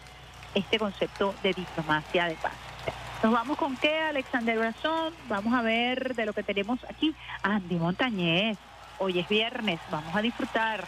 [0.53, 2.53] este concepto de diplomacia de paz.
[3.23, 5.13] Nos vamos con qué, Alexander Brazón.
[5.27, 7.15] Vamos a ver de lo que tenemos aquí.
[7.41, 8.57] Andy Montañez.
[8.97, 10.85] Hoy es viernes, vamos a disfrutar.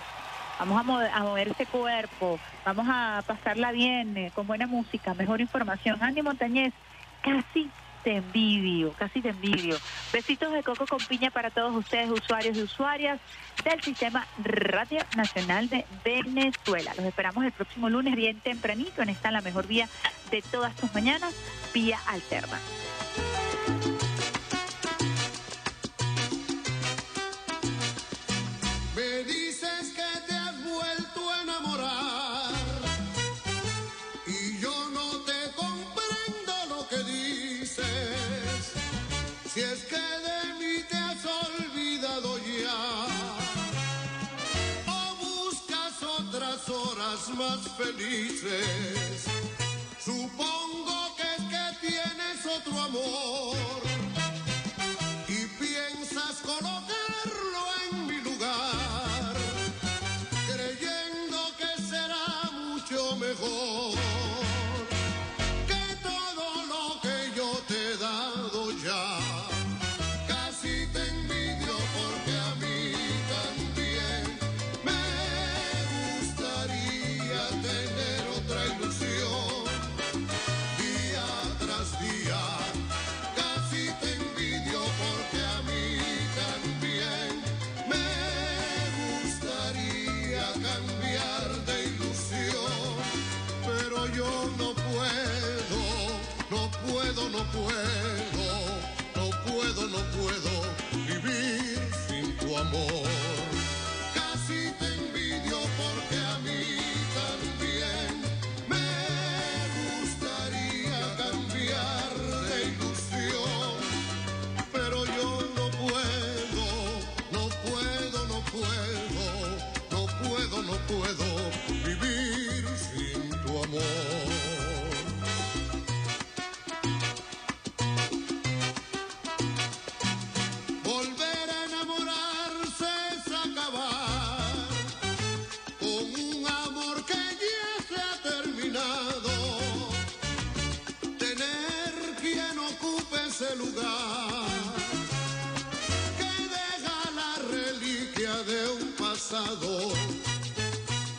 [0.59, 6.01] Vamos a mover, ese cuerpo, vamos a pasarla bien, eh, con buena música, mejor información.
[6.01, 6.73] Andy Montañez,
[7.21, 7.69] casi
[8.07, 9.77] te envidio, casi te envidio.
[10.13, 13.19] Besitos de coco con piña para todos ustedes, usuarios y usuarias
[13.65, 16.93] del Sistema Radio Nacional de Venezuela.
[16.95, 19.89] Los esperamos el próximo lunes bien tempranito en esta la mejor vía
[20.31, 21.35] de todas tus mañanas,
[21.73, 22.57] vía alterna.
[47.35, 49.25] más felices.
[49.99, 53.57] Supongo que es que tienes otro amor
[55.27, 57.06] y piensas colocar.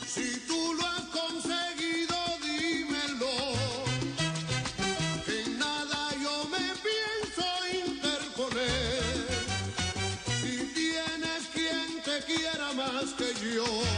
[0.05, 3.31] Si tú lo has conseguido, dímelo.
[5.25, 7.47] Que en nada yo me pienso
[7.87, 9.29] interponer.
[10.43, 13.98] Si tienes quien te quiera más que yo.